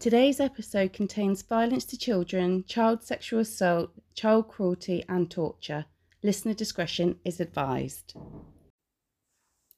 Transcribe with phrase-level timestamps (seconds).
[0.00, 5.86] Today's episode contains violence to children, child sexual assault, child cruelty, and torture.
[6.22, 8.14] Listener discretion is advised.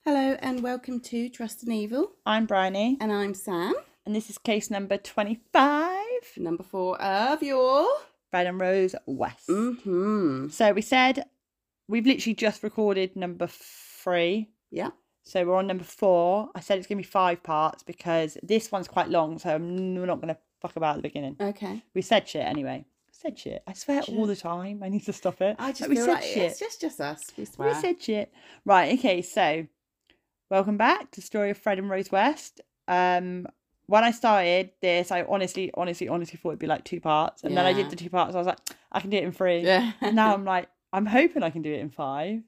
[0.04, 2.12] Hello, and welcome to Trust and Evil.
[2.26, 3.72] I'm Bryony, And I'm Sam,
[4.04, 6.04] and this is case number 25
[6.36, 7.88] number four of your.
[8.30, 9.48] Fred and Rose West.
[9.48, 10.48] Mm-hmm.
[10.48, 11.24] So we said
[11.88, 14.50] we've literally just recorded number three.
[14.70, 14.90] Yeah.
[15.22, 16.48] So we're on number four.
[16.54, 19.94] I said it's going to be five parts because this one's quite long, so I'm
[19.94, 21.36] we're not going to fuck about at the beginning.
[21.40, 21.82] Okay.
[21.94, 22.84] We said shit anyway.
[23.12, 23.62] Said shit.
[23.66, 24.82] I swear all the time.
[24.82, 25.56] I need to stop it.
[25.58, 26.38] I just we said like shit.
[26.38, 27.22] it's just just us.
[27.36, 27.68] We swear.
[27.68, 28.32] We said shit.
[28.64, 29.66] Right, okay, so
[30.50, 32.62] welcome back to the Story of Fred and Rose West.
[32.88, 33.46] Um
[33.86, 37.42] when I started this, I honestly, honestly, honestly thought it'd be like two parts.
[37.42, 38.36] And then I did the two parts.
[38.36, 38.58] I was like,
[38.92, 39.60] I can do it in three.
[39.62, 39.92] yeah.
[40.00, 42.40] And now I'm like, I'm hoping I can do it in five.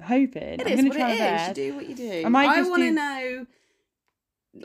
[0.00, 0.60] I'm hoping.
[0.60, 1.48] It I'm is what try it is.
[1.48, 2.22] You do what you do.
[2.26, 3.46] I I want to do- know.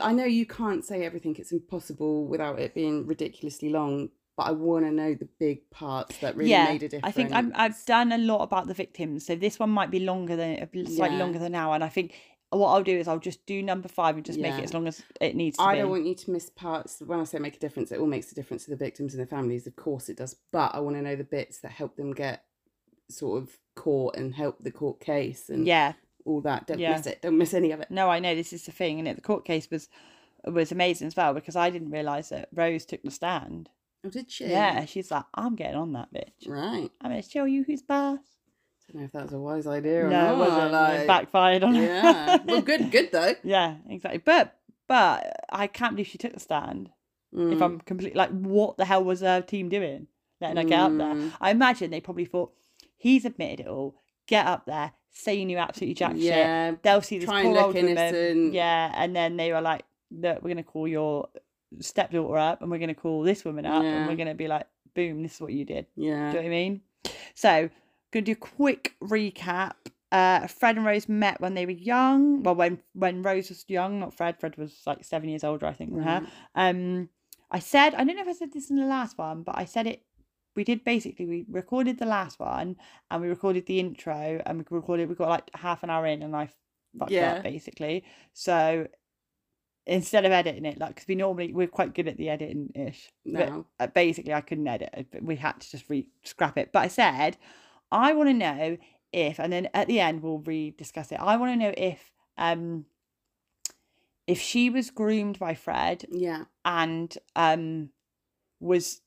[0.00, 4.10] I know you can't say everything; it's impossible without it being ridiculously long.
[4.36, 7.04] But I want to know the big parts that really yeah, made a difference.
[7.04, 10.00] I think I'm, I've done a lot about the victims, so this one might be
[10.00, 11.22] longer than slightly Yeah.
[11.22, 11.72] longer than now.
[11.72, 12.14] And I think
[12.48, 14.86] what I'll do is I'll just do number five and just make it as long
[14.88, 15.80] as it needs to I be.
[15.80, 17.02] don't want you to miss parts.
[17.04, 19.22] When I say make a difference, it all makes a difference to the victims and
[19.22, 19.66] the families.
[19.66, 20.34] Of course, it does.
[20.52, 22.44] But I want to know the bits that help them get
[23.10, 25.94] sort of court and help the court case and yeah,
[26.24, 26.66] all that.
[26.66, 26.96] Don't Yeah.
[26.96, 27.22] miss it.
[27.22, 27.90] Don't miss any of it.
[27.90, 29.88] No, I know this is the thing, and it, the court case was
[30.46, 33.68] was amazing as well because I didn't realise that Rose took the stand.
[34.04, 34.46] Oh, did she?
[34.46, 36.48] Yeah, she's like, I'm getting on that bitch.
[36.48, 36.90] Right.
[37.00, 38.18] I'm gonna show you who's boss.
[38.90, 40.32] don't know if that was a wise idea or No, not.
[40.34, 40.64] it wasn't.
[40.68, 41.82] It like- backfired on her.
[41.82, 42.38] yeah.
[42.46, 43.34] Well, good, good though.
[43.44, 44.22] yeah, exactly.
[44.24, 44.56] But
[44.88, 46.90] but I can't believe she took the stand.
[47.32, 47.62] If Mm.
[47.62, 50.08] I'm completely like, what the hell was her team doing?
[50.40, 51.14] Letting her get up there.
[51.14, 51.32] Mm.
[51.40, 52.52] I imagine they probably thought
[53.00, 53.96] he's admitted it all.
[54.26, 56.22] Get up there, say you knew absolutely jack shit.
[56.22, 58.52] yeah, They'll see this Try and poor old woman.
[58.52, 61.28] Yeah, and then they were like, "Look, we're gonna call your
[61.80, 63.88] stepdaughter up, and we're gonna call this woman up, Yeah.
[63.90, 66.42] and we're gonna be like, boom, this is what you did." Yeah, do you know
[66.42, 66.80] what I mean?
[67.34, 67.70] So,
[68.12, 69.72] gonna do a quick recap.
[70.12, 72.42] Uh, Fred and Rose met when they were young.
[72.42, 74.38] Well, when when Rose was young, not Fred.
[74.40, 76.26] Fred was like seven years older, I think, than her.
[76.54, 77.08] Um,
[77.50, 79.64] I said I don't know if I said this in the last one, but I
[79.64, 80.02] said it.
[80.56, 82.76] We did basically we recorded the last one
[83.10, 86.22] and we recorded the intro and we recorded we got like half an hour in
[86.22, 86.48] and I
[86.98, 87.34] fucked Yeah.
[87.34, 88.04] up basically.
[88.32, 88.86] So
[89.86, 93.10] instead of editing it, like because we normally we're quite good at the editing ish.
[93.24, 93.64] No.
[93.78, 95.06] But uh, basically, I couldn't edit it.
[95.10, 96.70] but We had to just re scrap it.
[96.72, 97.36] But I said
[97.92, 98.76] I want to know
[99.12, 101.16] if, and then at the end we'll re-discuss it.
[101.20, 102.86] I want to know if um
[104.26, 106.44] if she was groomed by Fred Yeah.
[106.64, 107.90] and um
[108.60, 109.00] was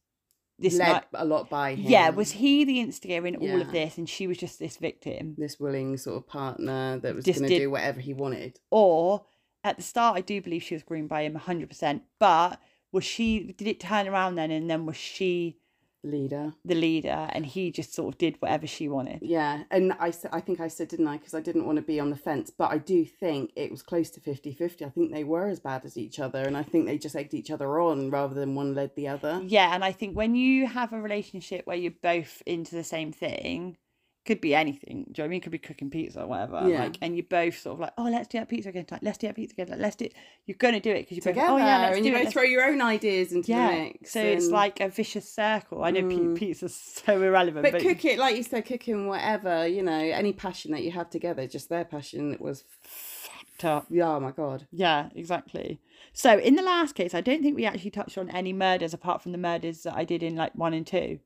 [0.64, 1.92] this Led night a lot by him.
[1.92, 5.36] yeah was he the instigator in all of this and she was just this victim
[5.38, 8.60] this willing sort of partner that was going to do whatever he wanted.
[8.72, 9.26] or
[9.64, 12.60] at the start i do believe she was groomed by him 100% but
[12.92, 15.58] was she did it turn around then and then was she
[16.04, 16.54] Leader.
[16.66, 20.40] the leader and he just sort of did whatever she wanted Yeah, and I I
[20.42, 22.72] think I said didn't I because I didn't want to be on the fence, but
[22.72, 24.86] I do think it was close to 50-50.
[24.86, 27.34] I think they were as bad as each other and I think they just egged
[27.34, 29.42] each other on rather than one led the other.
[29.46, 33.12] yeah and i think when you have a relationship where you're both into the same
[33.12, 33.78] thing
[34.26, 34.90] could be anything.
[34.90, 35.38] Do you know what I mean?
[35.38, 36.64] It could be cooking pizza or whatever.
[36.68, 36.84] Yeah.
[36.84, 38.86] Like, and you both sort of like, oh, let's do that pizza again.
[38.90, 39.68] Like, let's do that pizza again.
[39.70, 40.06] Like, let's do.
[40.06, 40.14] It.
[40.46, 41.42] You're gonna do it because you're both.
[41.42, 42.24] Together, Oh yeah, let's and do you it.
[42.24, 43.72] both throw your own ideas into yeah.
[43.72, 44.12] the mix.
[44.12, 45.84] So it's like a vicious circle.
[45.84, 46.38] I know Mm.
[46.38, 46.76] pizza's
[47.06, 50.72] so irrelevant, But but, cook it, like you said, cooking whatever, you know, any passion
[50.72, 53.86] that you have together, just their passion was, fucked up.
[53.90, 54.68] yeah, oh my God.
[54.72, 55.80] Yeah, exactly.
[56.14, 59.22] So in the last case, I don't think we actually touched on any murders apart
[59.22, 61.20] from the murders that I did in like one and two.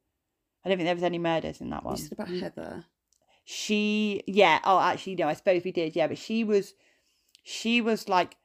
[0.67, 1.95] I don't think there was any murders in that one.
[1.95, 2.85] You said about Heather.
[3.45, 6.73] she yeah oh actually no i suppose we did yeah but she was
[7.43, 8.35] she was like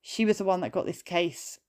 [0.00, 1.60] she was the one that got this case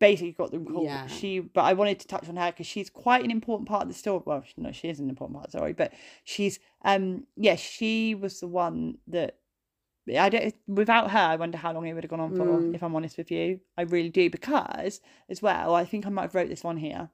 [0.00, 1.06] basically got them caught Yeah.
[1.06, 3.88] she but i wanted to touch on her because she's quite an important part of
[3.88, 5.92] the story well no she is an important part Sorry, but
[6.24, 9.36] she's um yeah she was the one that
[10.18, 10.52] I don't.
[10.66, 12.44] Without her, I wonder how long it would have gone on for.
[12.44, 12.74] Mm.
[12.74, 16.22] If I'm honest with you, I really do because, as well, I think I might
[16.22, 17.08] have wrote this one here.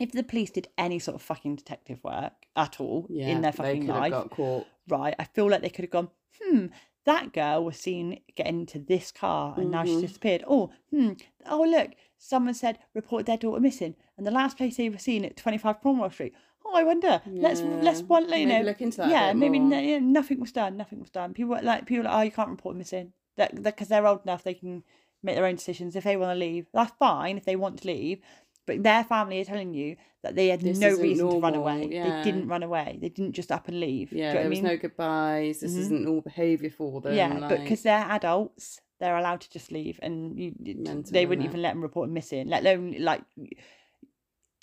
[0.00, 3.52] If the police did any sort of fucking detective work at all Yeah, in their
[3.52, 4.66] fucking life, got caught.
[4.88, 5.14] right?
[5.18, 6.08] I feel like they could have gone,
[6.40, 6.66] hmm,
[7.04, 10.00] that girl was seen getting into this car and now she's Mhm.
[10.02, 10.44] disappeared.
[10.46, 11.12] Oh, hmm,
[11.46, 15.24] oh look, someone said report their daughter missing, and the last place they were seen
[15.24, 16.34] at 25 Cromwell Street.
[16.64, 17.20] Oh, I wonder.
[17.26, 20.52] Let's let's Yeah, one, you know, look into that yeah, maybe no, yeah, nothing was
[20.52, 20.76] done.
[20.76, 21.34] Nothing was done.
[21.34, 23.12] People were like people, are like, oh, you can't report missing.
[23.36, 24.84] That because they're old enough, they can
[25.24, 25.96] make their own decisions.
[25.96, 27.36] If they want to leave, that's fine.
[27.36, 28.20] If they want to leave,
[28.66, 31.88] but their family are telling you that they had This no reason to run away.
[31.90, 32.22] yeah.
[32.22, 32.98] They didn't run away.
[33.00, 34.12] They didn't just up and leave.
[34.12, 34.64] Yeah, there was mean?
[34.64, 35.60] no goodbyes.
[35.60, 35.78] This Mhm.
[35.78, 37.14] isn't normal behaviour for them.
[37.14, 41.44] yeah, but because they're adults, they're allowed to just leave, and you, Mental, they wouldn't
[41.44, 42.48] isn't even let them report missing.
[42.48, 43.22] Let alone like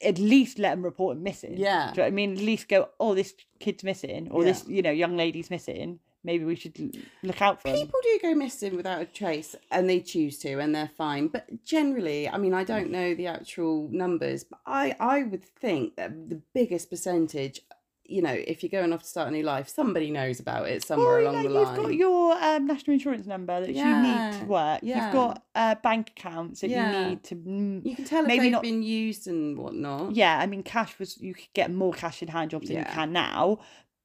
[0.01, 1.57] at least let them report missing.
[1.57, 1.91] Yeah.
[1.93, 2.31] Do you know what I mean?
[2.33, 4.51] At least go, oh, this kid's missing, or Yeah.
[4.51, 5.99] this you know young lady's missing.
[6.23, 6.77] Maybe we should
[7.23, 7.77] look out for them.
[7.77, 11.27] People do go missing without a trace and they choose to and they're fine.
[11.29, 15.95] But generally, I mean, I don't know the actual numbers, but I, I would think
[15.95, 17.61] that the biggest percentage,
[18.05, 20.83] you know, if you're going off to start a new life, somebody knows about it
[20.83, 21.75] somewhere Or, along the line.
[21.75, 24.79] You've got your um, national insurance number that you need to work.
[24.83, 25.05] yeah.
[25.05, 27.01] You've got uh, bank accounts that Yeah.
[27.03, 27.35] you need to.
[27.35, 30.15] mm, You can tell if maybe they've not- been used and whatnot.
[30.15, 32.83] Yeah, I mean, cash was you could get more cash in hand jobs than you
[32.85, 33.59] can now,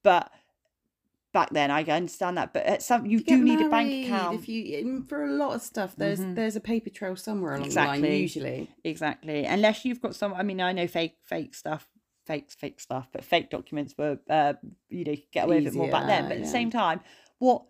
[0.04, 0.30] but
[1.34, 2.54] back then I understand that.
[2.54, 4.40] But at some you do need a bank account.
[4.40, 6.34] If you for a lot of stuff, there's Mhm.
[6.36, 8.02] there's a paper trail somewhere along the line.
[8.04, 10.32] Usually, Exactly, unless you've got some.
[10.32, 11.86] I mean, I know fake fake stuff.
[12.26, 14.54] Fake, fake stuff, but fake documents were, uh,
[14.88, 16.22] you know, you get away with it more back then.
[16.24, 17.00] But at the same time,
[17.38, 17.64] what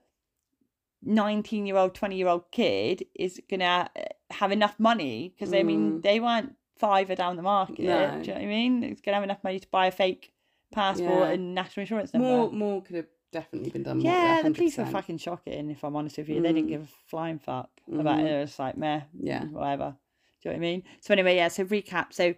[1.03, 4.01] 19 year old 20 year old kid is gonna uh,
[4.31, 6.03] have enough money because i mean Mm.
[6.03, 8.11] they weren't fiver down the market No.
[8.11, 10.33] do you know what i mean it's gonna have enough money to buy a fake
[10.73, 11.35] passport Yeah.
[11.35, 14.01] and national insurance number more more could have definitely been done.
[14.01, 14.93] yeah the police were 100%.
[14.93, 16.75] fucking shocking if i'm honest with you they didn't Mm.
[16.75, 18.33] give a flying fuck about it Mhm.
[18.37, 19.01] it was like meh
[19.31, 19.45] Yeah.
[19.45, 19.97] whatever
[20.43, 22.35] do you know what i mean so anyway yeah so recap so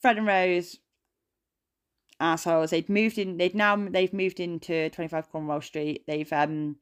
[0.00, 0.78] fred and rose
[2.18, 6.76] assholes they'd moved in they'd now they've moved into 25 Cromwell street they've um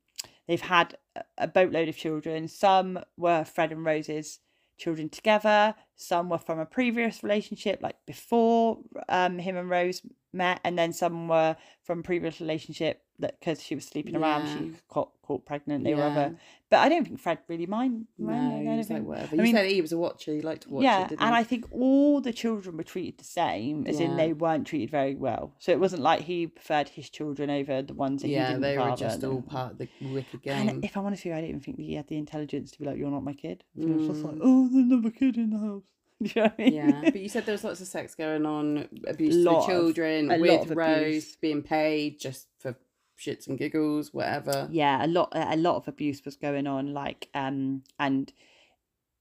[0.47, 4.39] they've had a- a boatload of children some were fred and rose's
[4.79, 8.79] children together some were from a previous relationship like before
[9.09, 10.03] um him and rose
[10.35, 14.59] met and then some were from previous relationship that because she was sleeping around Yeah.
[14.59, 16.07] she got caught pregnant they were Yeah.
[16.09, 16.37] other
[16.69, 19.37] but i don't think fred really mind, mind No, he was like whatever.
[19.37, 20.33] I mean- said he was a watcher.
[20.35, 21.41] He liked to watch yeah, it, didn't and he?
[21.41, 25.15] I think all the children were treated the same, as in they weren't treated very
[25.15, 25.55] well.
[25.61, 28.63] So it wasn't like he preferred his children over the ones that he yeah, didn't
[28.63, 30.69] they were just and- all part of the wicked game.
[30.69, 32.85] And if I'm honest with you, I didn't think he had the intelligence to be
[32.87, 34.41] like, "You're not my kid." I was just like, Mm.
[34.43, 35.85] "Oh, there's another kid in the house."
[36.33, 36.73] Do you know I mean?
[36.75, 39.59] yeah, but you said there was lots of sex going on, abuse to Lot the
[39.59, 42.77] of- children, a with Rose being paid just for
[43.19, 44.69] shits and giggles, whatever.
[44.73, 48.33] yeah a lot a lot of abuse was going on like um and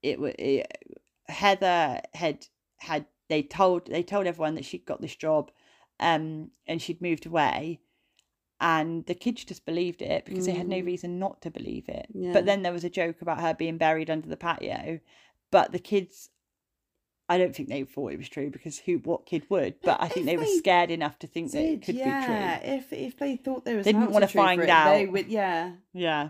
[0.02, 0.34] it was
[1.28, 2.48] heather had
[2.78, 5.52] had they told they told everyone that she'd got this job
[6.00, 7.80] um and she'd moved away
[8.60, 10.86] and the kids just believed it because they had no Mm.
[10.86, 12.34] reason not to believe it Yeah.
[12.34, 15.00] but then there was a joke about her being buried under the patio
[15.52, 16.30] but the kids
[17.30, 20.08] I don't think they thought it was true because who what kid would but I
[20.08, 22.76] think If they were scared enough to think that it could yeah, be true Yeah,
[22.78, 25.12] if if they thought there was, They didn't true for find it, They out.
[25.12, 26.30] would, yeah, Yeah.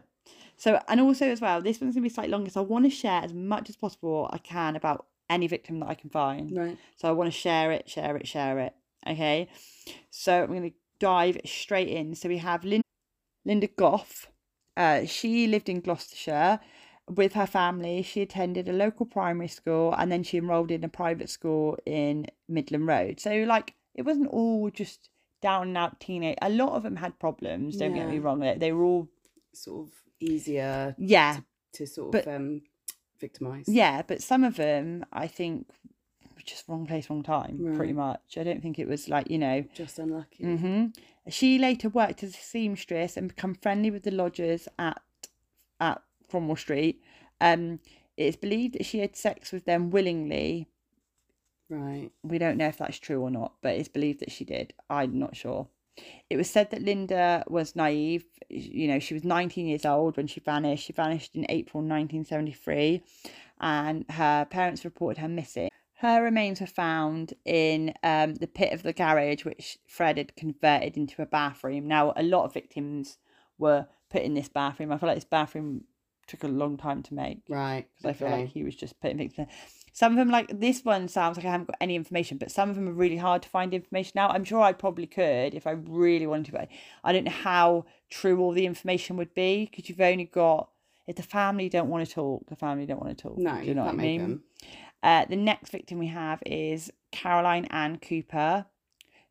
[0.55, 2.49] So, and also as well, this one's gonna be slightly longer.
[2.49, 5.89] So, I want to share as much as possible I can about any victim that
[5.89, 6.55] I can find.
[6.55, 6.77] right.
[6.95, 8.73] So, I want to share it, share it, share it.
[9.05, 9.49] Okay.
[10.09, 12.15] So, I'm going to dive straight in.
[12.15, 12.83] So, we have Linda,
[13.45, 14.27] Linda Gough.
[14.77, 16.59] Uh, she lived in Gloucestershire
[17.09, 18.01] with her family.
[18.01, 22.27] She attended a local primary school and then she enrolled in a private school in
[22.47, 23.19] Midland Road.
[23.19, 25.09] So, like, it wasn't all just
[25.41, 26.37] down and out teenage.
[26.41, 27.77] A lot of them had problems.
[27.77, 28.39] Don't get me wrong.
[28.39, 29.09] They, were all
[29.55, 31.39] Sort of easier yeah,
[31.73, 32.61] to sort But- of um
[33.19, 33.65] victimize.
[33.67, 35.67] yeah, but some of them I think
[36.35, 38.37] were just wrong place, wrong time, pretty much.
[38.37, 39.63] I don't think it was like you know.
[39.75, 40.43] just unlucky.
[40.43, 40.85] hmm
[41.29, 45.01] She later worked as a seamstress and become friendly with the lodgers at
[45.79, 46.01] at
[46.33, 46.99] Cromwell Street.
[47.39, 47.79] Um,
[48.17, 50.67] it is believed that she had sex with them willingly.
[51.69, 52.09] Right.
[52.23, 54.73] We don't know if that's true or not, but it's believed that she did.
[54.89, 55.67] I'm not sure.
[56.31, 58.25] It was said that Linda was naive.
[58.49, 60.85] You know, she was 19 years old when she vanished.
[60.85, 63.03] She vanished in April 1973,
[63.61, 65.69] and her parents reported her missing.
[65.97, 70.97] Her remains were found in um, the pit of the garage, which Fred had converted
[70.97, 71.87] into a bathroom.
[71.87, 73.19] Now, a lot of victims
[73.59, 74.91] were put in this bathroom.
[74.91, 75.85] I feel like this bathroom
[76.27, 77.87] took a long time to make Right.
[77.97, 79.33] because I feel like he was just putting things.
[79.37, 79.47] in.
[79.95, 82.69] Some of them, like this one, sounds like I haven't got any information, but some
[82.69, 84.31] of them are really hard to find information out.
[84.31, 86.67] I'm sure I probably could if I really wanted to, but
[87.03, 90.69] I don't know how true all the information would be because you've only got
[91.05, 93.37] if the family don't want to talk, the family don't want to talk.
[93.37, 94.41] No, do you know what I mean?
[95.03, 98.65] Uh, the next victim we have is Caroline Ann Cooper,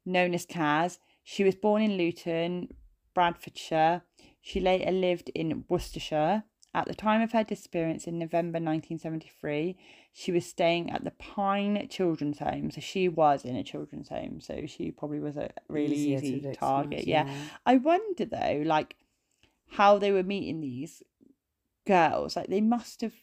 [0.04, 0.98] known as Kaz.
[1.24, 2.68] She was born in Luton,
[3.14, 4.02] Bedfordshire.
[4.40, 6.44] She later lived in Worcestershire.
[6.74, 9.76] At the time of her disappearance in November 1973,
[10.12, 12.70] she was staying at the Pine Children's Home.
[12.70, 14.40] So she was in a children's home.
[14.40, 17.06] So she probably was a really Easier easy target.
[17.06, 17.30] Yeah.
[17.66, 18.96] I wonder though, like
[19.72, 21.02] how they were meeting these
[21.86, 22.36] girls.
[22.36, 23.14] Like they must have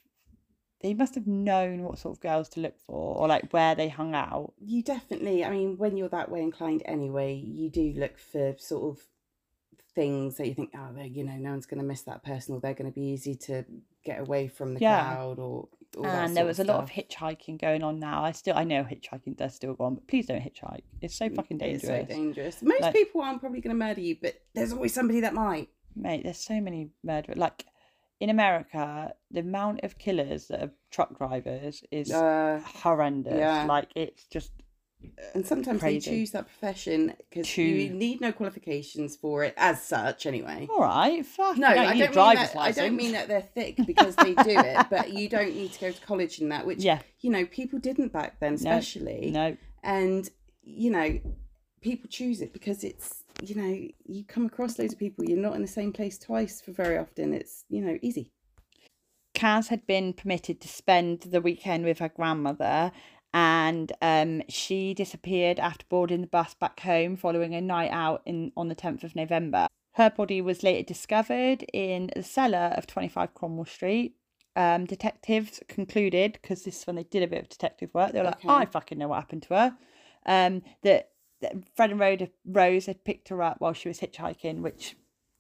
[0.81, 3.89] they must have known what sort of girls to look for or like where they
[3.89, 4.53] hung out.
[4.63, 8.97] You definitely, I mean, when you're that way inclined anyway, you do look for sort
[8.97, 9.03] of
[10.01, 12.55] things that you think, oh, they you know, no one's going to miss that person,
[12.55, 13.65] or they're going to be easy to
[14.05, 15.01] get away from the Yeah.
[15.13, 15.67] crowd, or
[16.03, 18.23] and there was a lot of hitchhiking going on now.
[18.23, 20.83] I still I know hitchhiking does still go on, but please don't hitchhike.
[21.01, 21.83] It's so fucking dangerous.
[21.83, 22.61] It's so dangerous.
[22.61, 25.69] Most Like- people aren't probably going to murder you, but there's always somebody that might.
[25.95, 27.37] Mate, there's so many murderers.
[27.37, 27.65] Like
[28.19, 33.37] in America, the amount of killers that are truck drivers is Uh, horrendous.
[33.37, 33.65] yeah.
[33.65, 34.51] Like it's just
[35.33, 36.09] and sometimes crazy.
[36.09, 40.67] they choose that profession because you need no qualifications for it as such, anyway.
[40.69, 41.25] all right.
[41.25, 41.57] Fuck.
[41.57, 44.87] No, don't I don't, that, I don't mean that they're thick because they do it,
[44.89, 46.99] but you don't need to go to college in that, which, Yeah.
[47.21, 49.31] you know, people didn't back then, especially.
[49.31, 49.55] No.
[49.83, 50.29] And,
[50.63, 51.19] you know,
[51.81, 55.55] people choose it because it's, you know, you come across loads of people, you're not
[55.55, 57.33] in the same place twice for very often.
[57.33, 58.31] It's, you know, easy.
[59.33, 62.91] Kaz had been permitted to spend the weekend with her grandmother
[63.33, 68.51] and um, she disappeared after boarding the bus back home following a night out in
[68.57, 69.67] on the 10th of November.
[69.93, 74.15] Her body was later discovered in the cellar of 25 Cromwell Street.
[74.55, 78.19] Um, detectives concluded, because this is when they did a bit of detective work, they
[78.19, 79.77] were like, I fucking know what happened to her.
[80.25, 84.61] Um, that, that Fred and Rhoda, Rose had picked her up while she was hitchhiking,
[84.61, 84.95] which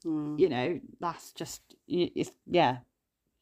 [0.05, 0.39] Mm.
[0.39, 2.77] you know, that's just it's yeah,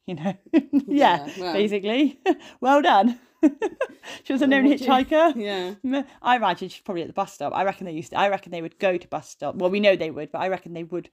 [0.06, 1.52] you know, yeah, Yeah, well.
[1.52, 2.18] basically.
[2.60, 3.20] well done.
[4.24, 5.76] she was a known Well, what do you- hitchhiker.
[5.84, 6.02] Yeah.
[6.22, 7.52] I imagine she's probably at the bus stop.
[7.54, 8.10] I reckon they used.
[8.10, 9.54] To, I reckon they would go to bus stop.
[9.56, 11.10] Well, we know they would, but I reckon they would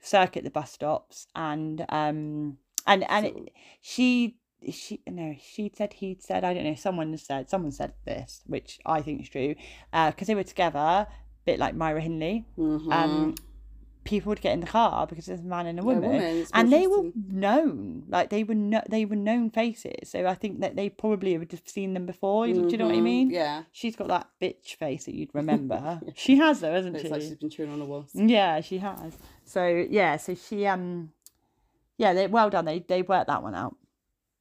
[0.00, 3.48] circuit the bus stops and um and and it,
[3.80, 4.36] she
[4.70, 8.78] she no she said he'd said I don't know someone said someone said this which
[8.86, 9.56] I think is true
[9.92, 11.08] uh because they were together a
[11.44, 12.92] bit like Myra Hindley Mhm.
[12.92, 13.34] um
[14.08, 16.72] people would get in the car because there's a man and a woman, woman, and
[16.72, 20.08] they were known like they were no, they were known faces.
[20.12, 22.46] So i think that they probably would have seen them before.
[22.46, 23.02] Do you know what i Mhm.
[23.02, 23.30] mean?
[23.30, 23.64] Yeah.
[23.70, 27.12] she's got that bitch face that you'd remember she has though hasn't Looks she?
[27.12, 28.14] like she's been chewing on a wasp.
[28.14, 29.16] yeah she has.
[29.44, 29.62] So
[29.98, 31.12] yeah so she um
[31.98, 32.64] yeah they well done.
[32.64, 33.76] They they worked that one out.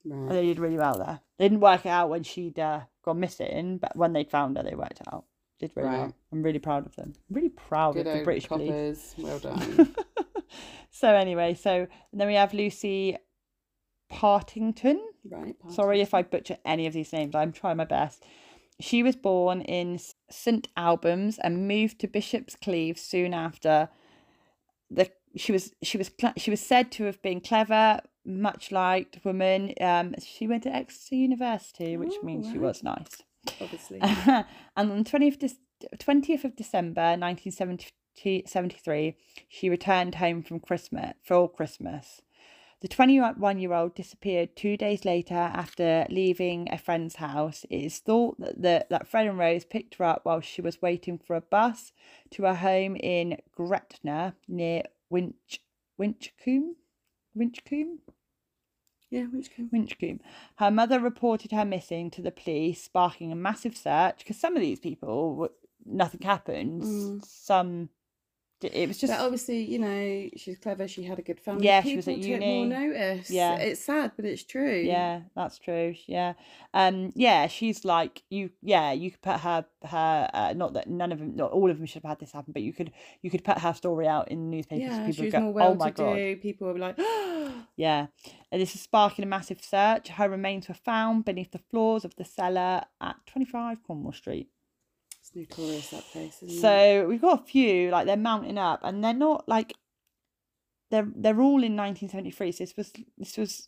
[0.05, 0.29] Right.
[0.33, 1.19] they did really well there.
[1.37, 4.63] They didn't work it out when she'd uh, gone missing but when they found her
[4.63, 5.25] they worked it out
[5.59, 5.97] did really Right.
[5.99, 8.69] well i'm really proud of them I'm really proud Good of the old british police
[8.69, 9.15] coppers.
[9.17, 9.95] Well done.
[10.91, 13.17] so anyway, so then we have Lucy
[14.09, 15.01] Partington.
[15.29, 15.55] right.
[15.69, 17.35] Sorry if I butcher any of these names.
[17.35, 18.23] I'm trying my best.
[18.79, 19.99] She was born in
[20.29, 23.89] St Albans and moved to Bishop's Cleeve soon after.
[24.89, 29.73] The she was she was she was said to have been clever, much liked woman.
[29.81, 33.21] Um, she went to Exeter University, which Oh, means she was nice.
[33.61, 33.99] Obviously.
[34.01, 35.57] and on the 20th, Dec-
[35.97, 39.15] 20th of December 1973,
[39.47, 42.21] she returned home from Christmas for Christmas.
[42.79, 47.65] The 21 year old disappeared two days later after leaving a friend's house.
[47.71, 50.79] It is thought that, the, that Fred and Rose picked her up while she was
[50.79, 51.91] waiting for a bus
[52.31, 55.59] to her home in Gretton near Winch,
[55.99, 56.75] Winchcombe.
[57.35, 57.97] Winchcombe?
[59.09, 59.69] Yeah, which can.
[59.69, 60.19] Winchcombe.
[60.57, 64.61] Her mother reported her missing to the police, sparking a massive search because some of
[64.61, 65.49] these people,
[65.85, 66.85] nothing happens.
[66.85, 67.25] Mm.
[67.25, 67.89] Some,
[68.61, 70.87] it was just, But obviously, you know, she's clever.
[70.87, 71.65] She had a good family.
[71.65, 72.65] Yeah, People she was at uni.
[72.65, 73.29] more notice.
[73.29, 73.55] Yeah.
[73.57, 74.79] it's sad, but it's true.
[74.79, 75.93] yeah, that's true.
[76.07, 76.33] Yeah,
[76.73, 78.49] um, yeah, she's like you.
[78.61, 80.29] Yeah, you could put her, her.
[80.33, 82.51] Uh, not that none of them, not all of them should have had this happen,
[82.53, 84.83] but you could, you could put her story out in newspapers.
[84.85, 85.05] yeah.
[85.05, 86.35] people She would was go, more well "Oh my to god!" do.
[86.37, 86.97] People were like,
[87.77, 88.07] Yeah,
[88.51, 90.07] and this is sparking a massive search.
[90.09, 94.49] Her remains were found beneath the floors of the cellar at twenty five Cromwell Street.
[95.35, 96.37] It's notorious that place.
[96.43, 96.61] Isn't it?
[96.61, 99.73] So we've got a few like they're mounting up, and they're not like
[100.91, 102.51] they're they're all in 1973.
[102.51, 103.67] So this was this was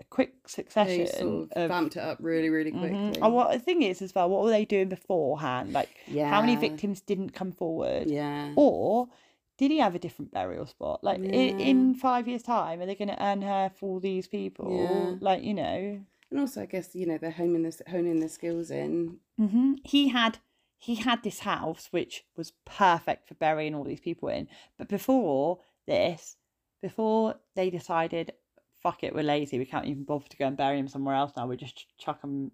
[0.00, 1.68] a quick they succession sort of of.
[1.68, 2.78] vamped it up really, really Mhm.
[2.80, 3.20] quickly.
[3.22, 5.72] And what the thing is as well, what were they doing beforehand?
[5.72, 6.28] Like yeah.
[6.30, 8.52] how many victims didn't come forward, Yeah.
[8.56, 9.08] or
[9.58, 11.04] did he have a different burial spot?
[11.04, 11.28] Like Yeah.
[11.30, 14.74] in five years' time, are they going to earn her for these people?
[14.74, 15.16] Yeah.
[15.20, 18.70] Like you know, And also, I guess you know they're homing this, honing their skills
[18.70, 19.18] in.
[19.36, 20.38] hmm He had
[20.80, 24.48] he had this house which was perfect for burying all these people in.
[24.78, 26.36] But before this,
[26.80, 28.32] before they decided,
[28.82, 31.32] fuck it, we're lazy, we can't even bother to go and bury him somewhere else
[31.36, 31.46] now.
[31.46, 32.50] We just chuck him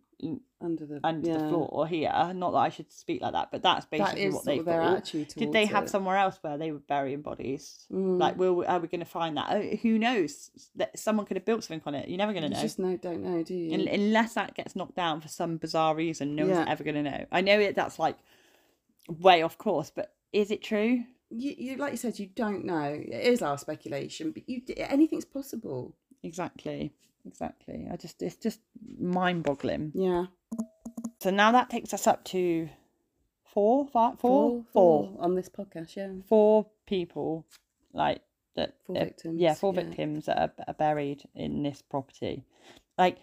[0.60, 1.48] Under the under the yeah.
[1.48, 2.10] floor here.
[2.34, 5.28] Not that I should speak like that, but that's basically what they their attitude.
[5.36, 5.90] Did they have it.
[5.90, 7.86] somewhere else where they were burying bodies?
[7.92, 8.18] Mm.
[8.18, 9.50] Like, will are we going to find that?
[9.50, 10.50] Uh, Who knows?
[10.74, 12.08] That someone could have built something on it.
[12.08, 12.60] You're never going to know.
[12.60, 13.72] just no, don't know, do you?
[13.74, 16.56] Un- unless that gets knocked down for some bizarre reason, no Yeah.
[16.58, 17.26] one's ever going to know.
[17.30, 17.76] I know it.
[17.76, 18.16] That's like
[19.08, 21.04] way off course, but is it true?
[21.30, 22.84] you, you like you said, you don't know.
[22.84, 25.94] It is our speculation, but you anything's possible.
[26.26, 26.92] Exactly,
[27.26, 27.88] exactly.
[27.90, 28.60] I just it's just
[28.98, 29.92] mind-boggling.
[29.94, 30.26] Yeah.
[31.20, 32.68] So now that takes us up to
[33.44, 35.96] four, five, four, four, on this podcast.
[35.96, 36.12] Yeah.
[36.28, 37.46] four people
[37.92, 38.20] like
[38.54, 38.74] that.
[38.84, 39.82] Four victims, Yeah, four yeah.
[39.82, 42.44] victims that are, are buried in this property.
[42.98, 43.18] Like,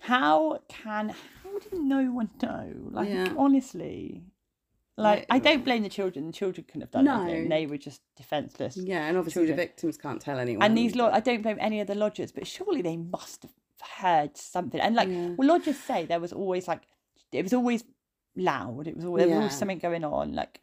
[0.00, 2.72] how can how did no one know?
[2.90, 3.32] Like, Yeah.
[3.36, 4.22] honestly.
[4.98, 6.26] Like, I don't blame the children.
[6.26, 7.22] The children couldn't have done No.
[7.22, 7.48] anything.
[7.50, 8.76] They were just defenseless.
[8.78, 9.56] Yeah, and obviously Children.
[9.56, 10.64] the victims can't tell anyone.
[10.64, 13.52] And these law, I don't blame any of the lodgers, but surely they must have
[13.98, 14.80] heard something.
[14.80, 15.34] And like, Yeah.
[15.36, 16.82] well, lodgers say there was always like,
[17.30, 17.84] it was always
[18.36, 18.86] loud.
[18.86, 20.32] It was always, there was always something going on.
[20.32, 20.60] Like,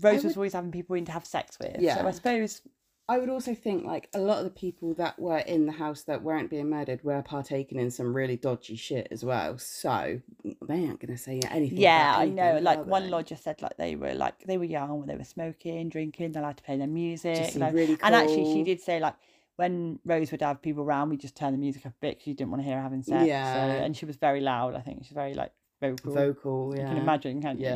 [0.00, 1.76] Rose was always having people in to have sex with.
[1.78, 1.96] Yeah.
[1.98, 2.62] So I suppose,
[3.10, 6.04] I would also think like a lot of the people that were in the house
[6.04, 9.58] that weren't being murdered were partaking in some really dodgy shit as well.
[9.58, 11.78] So mm, they aren't going to say anything.
[11.78, 12.58] yeah, about I know.
[12.60, 13.08] Like one they?
[13.10, 16.30] lodger said, like they were like they were young when they were smoking, drinking.
[16.30, 17.56] They're allowed to play their music.
[17.56, 19.16] Like- really And actually, she did say like
[19.56, 22.22] when Rose would have people around, we just turn the music up a bit because
[22.26, 23.26] she didn't want to hear her having sex.
[23.26, 23.54] Yeah.
[23.54, 24.76] So, and she was very loud.
[24.76, 26.14] I think she's very like vocal.
[26.14, 26.74] vocal.
[26.76, 26.82] Yeah.
[26.82, 27.66] You can imagine, can't you?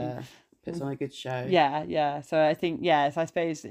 [0.64, 1.46] Puts on a good show.
[1.48, 2.20] Yeah, yeah.
[2.20, 3.64] So I think yes, I suppose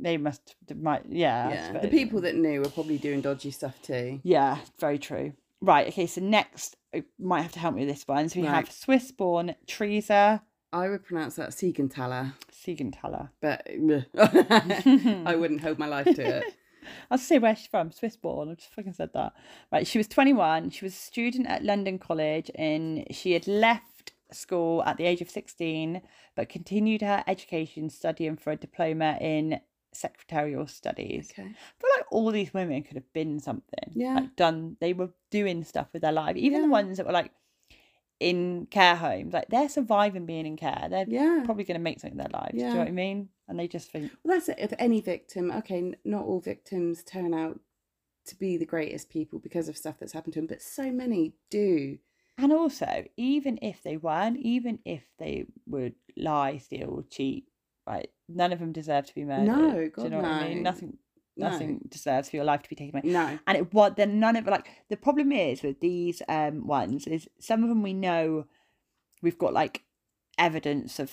[0.00, 1.48] they must might yeah.
[1.50, 1.78] Yeah.
[1.80, 4.20] The people that knew were probably doing dodgy stuff too.
[4.22, 5.32] Yeah, very true.
[5.60, 5.88] Right.
[5.88, 6.06] Okay.
[6.06, 8.28] So next, you might have to help me with this one.
[8.28, 8.54] So we Right.
[8.54, 10.42] have Swiss-born Teresa
[10.72, 13.30] I would pronounce that Siegenthaler, Siegenthaler.
[13.40, 13.66] but
[14.16, 16.44] I wouldn't hold my life to it.
[17.10, 17.90] I'll say where she's from.
[17.92, 18.50] Swiss-born.
[18.50, 19.32] I just fucking said that.
[19.72, 19.86] Right.
[19.86, 20.70] She was 21.
[20.70, 23.89] She was a student at London College, and she had left
[24.34, 26.02] school at the age of 16,
[26.36, 29.60] but continued her education studying for a diploma in
[29.92, 31.30] secretarial studies.
[31.32, 31.42] Okay.
[31.42, 31.46] I
[31.80, 33.92] feel like all these women could have been something.
[33.92, 34.14] Yeah.
[34.14, 36.36] Like done they were doing stuff with their life.
[36.36, 37.32] Even the ones that were like
[38.20, 40.86] in care homes, like they're surviving being in care.
[40.90, 41.42] They're Yeah.
[41.44, 42.52] probably gonna make something of their lives.
[42.54, 43.30] Do you know what I mean?
[43.48, 44.58] And they just think Well, that's it.
[44.58, 47.58] If any victim, okay, not all victims turn out
[48.26, 51.32] to be the greatest people because of stuff that's happened to them, but so many
[51.50, 51.98] do.
[52.42, 57.46] And also, even if they weren't, even if they would lie, steal, cheat,
[57.86, 59.46] right, none of them deserve to be murdered.
[59.46, 60.62] No, Do you God, know what I mean?
[60.62, 60.70] no.
[60.70, 60.98] Nothing
[61.36, 61.48] No.
[61.48, 63.08] nothing deserves for your life to be taken away.
[63.10, 63.38] No.
[63.46, 67.28] and it was then none of like the problem is with these um ones is
[67.38, 68.46] some of them we know
[69.22, 69.84] we've got like
[70.38, 71.10] evidence of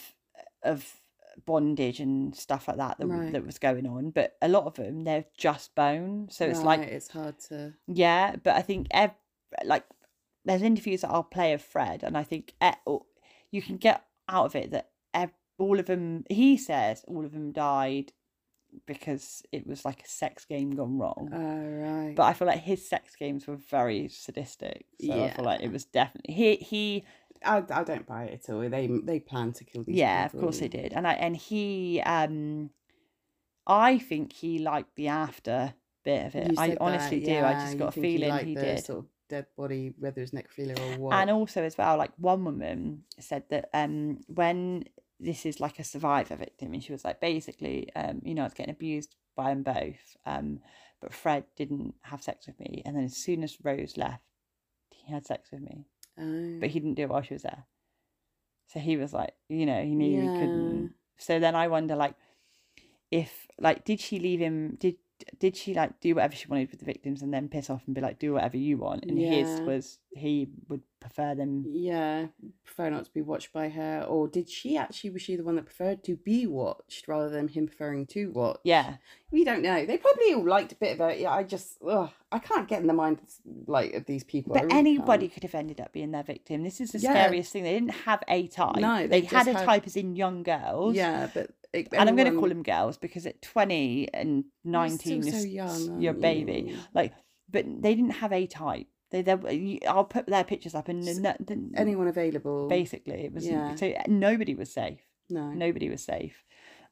[0.64, 1.02] of
[1.46, 3.32] bondage and stuff like that that, Right.
[3.32, 6.82] that was going on but a lot of them they're just bone so it's like
[6.82, 7.74] it's hard to.
[7.88, 9.12] yeah but i think ev-
[9.64, 9.86] like
[10.48, 13.00] there's interviews that i'll play of fred and i think e-
[13.52, 14.90] you can get out of it that
[15.60, 18.14] all of them he says all of them died
[18.86, 22.14] because it was like a sex game gone wrong Oh, right.
[22.16, 24.86] but I feel like his sex games were very sadistic.
[25.04, 27.04] So I feel like it was definitely he he
[27.44, 28.70] I, I don't buy it at all.
[28.70, 30.94] They they plan to kill these yeah, of course they did.
[30.94, 32.70] And I and he um
[33.66, 36.52] I think he liked the after bit of it.
[36.58, 37.44] I said that, honestly do.
[37.44, 38.86] I just got a he feeling he the did.
[38.86, 41.14] Sort of dead body, whether it's necrophilia or what.
[41.16, 44.86] And also as well, like one woman said that um when
[45.20, 48.46] this is like a survivor victim and she was like basically um you know I
[48.46, 50.60] was getting abused by them both um
[51.02, 54.22] but Fred didn't have sex with me and then as soon as Rose left
[54.92, 55.86] he had sex with me
[56.20, 56.58] Oh.
[56.60, 57.66] but he didn't do it while she was there.
[58.74, 60.94] So he was like, you know, he knew he couldn't.
[61.20, 62.16] So then I wonder, like,
[63.12, 64.78] if like, did she leave him?
[64.80, 64.96] Did
[65.40, 67.96] did she like do whatever she wanted with the victims and then piss off and
[67.96, 69.06] be like, do whatever you want?
[69.06, 71.64] And his was he would prefer them.
[71.68, 72.28] Yeah,
[72.64, 75.12] prefer not to be watched by her, or did she actually?
[75.12, 78.60] Was she the one that preferred to be watched rather than him preferring to watch?
[78.64, 78.96] Yeah,
[79.32, 79.86] we don't know.
[79.86, 81.20] They probably all liked a bit of it.
[81.20, 83.20] Yeah, I just, ugh, I can't get in the mind
[83.68, 84.54] like of these people.
[84.54, 85.34] But really anybody can't.
[85.36, 86.64] could have ended up being their victim.
[86.64, 87.12] This is the Yeah.
[87.12, 87.64] scariest thing.
[87.64, 88.78] They didn't have a type.
[88.78, 90.96] No, they, they had a had- type as in young girls.
[90.96, 91.52] Yeah, but
[91.94, 95.42] And I'm going to call them girls because at 20 and You're 19 still is
[95.42, 96.66] so young, your baby.
[96.72, 96.78] you?
[96.94, 97.14] like
[97.50, 101.18] but they didn't have a type they, they i'll put their pictures up and S-
[101.18, 102.68] no, the- Anyone available?
[102.68, 103.74] basically it was Yeah.
[103.76, 105.48] so nobody was safe No.
[105.52, 106.44] nobody was safe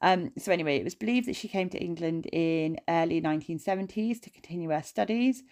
[0.01, 4.29] um so anyway it was believed that she came to england in early 1970s to
[4.29, 5.43] continue her studies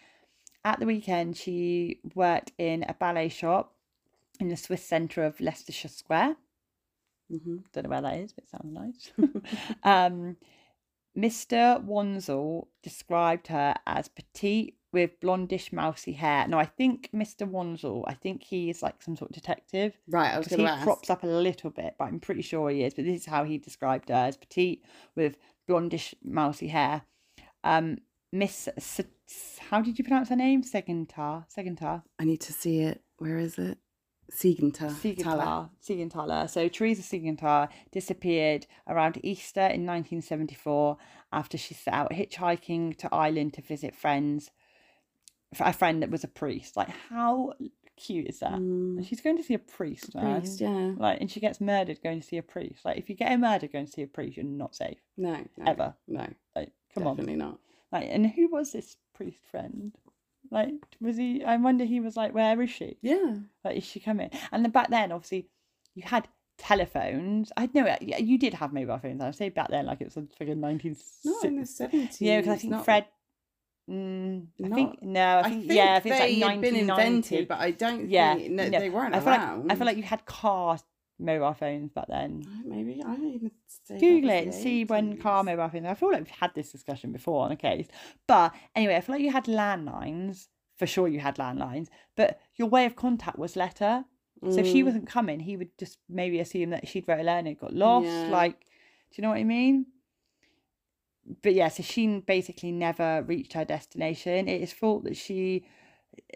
[0.64, 3.76] at the weekend she worked in a ballet shop
[4.40, 6.36] in the swiss centre of leicestershire square
[7.40, 9.12] hmm don't know where that is, but it sounds nice.
[9.84, 10.38] um,
[11.18, 11.84] Mr.
[11.86, 16.48] Wansell described her as petite with blondish, mousy hair.
[16.48, 17.50] Now, I think Mr.
[17.50, 20.84] Wansell, I think he is like some sort of detective Right, I was he ask.
[20.84, 22.94] crops up a little bit, but I'm pretty sure he is.
[22.94, 24.84] But this is how he described her as petite
[25.16, 25.38] with
[25.70, 27.02] blondish, mousy hair.
[27.64, 27.98] Um,
[28.32, 30.64] Miss, S- S- how did you pronounce her name?
[30.64, 31.46] Segentar.
[31.56, 32.04] Segentar.
[32.20, 33.02] I need to see it.
[33.18, 33.78] Where is it?
[34.34, 34.92] Siegenthaler.
[34.92, 35.70] Siegenthaler.
[35.82, 36.50] Siegenthaler.
[36.50, 40.98] So Teresa Siegenthaler disappeared around Easter in 1974
[41.32, 44.52] after she set out hitchhiking to Ireland to visit friends.
[45.60, 46.76] A friend that was a priest.
[46.76, 47.54] Like, how
[47.96, 48.54] cute is that?
[48.54, 50.42] Mm, She's going to see a priest, man.
[50.42, 50.94] priest, yeah.
[50.98, 52.84] Like, and she gets murdered going to see a priest.
[52.84, 55.34] Like, if you get a murder going to see a priest, you're not safe No,
[55.58, 55.66] no.
[55.68, 55.94] ever.
[56.08, 56.28] No.
[56.56, 57.16] Like, Come on.
[57.18, 57.60] definitely not.
[57.92, 59.92] Like, and who was this priest friend?
[60.54, 60.70] Like,
[61.02, 61.44] was he?
[61.44, 61.84] I wonder.
[61.84, 62.98] He was like, where is she?
[63.02, 63.36] Yeah.
[63.66, 64.30] Like, is she coming?
[64.52, 65.50] And then back then, obviously,
[65.96, 66.28] you had
[66.60, 67.52] telephones.
[67.58, 69.22] I know yeah, you did have mobile phones.
[69.22, 70.96] I say back then, like it was a figure nineteen.
[71.26, 72.22] Not in the seventies.
[72.22, 73.06] Yeah, because I think not, Fred.
[73.90, 75.20] Mm, I Not- think no.
[75.22, 75.94] I I think, think yeah.
[75.96, 78.80] I think they it's like had been invented, but I don't Yeah, think no, no,
[78.80, 79.64] they weren't I feel around.
[79.68, 80.78] like I feel like you had car
[81.20, 82.44] mobile phones back then.
[82.66, 85.46] Maybe I don't even say Google it and see when car 80s.
[85.46, 85.86] mobile phones.
[85.86, 87.88] I feel like we've had this discussion before on a case,
[88.28, 90.48] but anyway, I feel like you had landlines.
[90.78, 94.06] For sure, you had landlines, but your way of contact was letter.
[94.50, 94.86] So if she Mm.
[94.86, 97.74] wasn't coming, he would just maybe assume that she'd wrote a letter and it got
[97.74, 98.08] lost.
[98.26, 98.32] Yeah.
[98.32, 99.86] Like, do you know what I mean?
[101.42, 104.50] But yeah, so she basically never reached her destination.
[104.50, 105.66] It is thought that she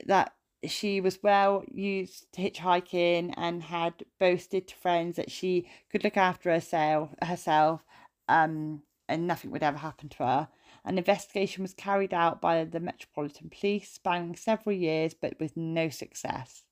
[0.06, 0.34] that
[0.66, 6.18] she was well used to hitchhiking and had boasted to friends that she could look
[6.18, 7.84] after herself herself,
[8.28, 10.48] um, and nothing would ever happen to her.
[10.84, 15.90] An investigation was carried out by the Metropolitan Police, spanning several years, but with no
[15.90, 16.64] success.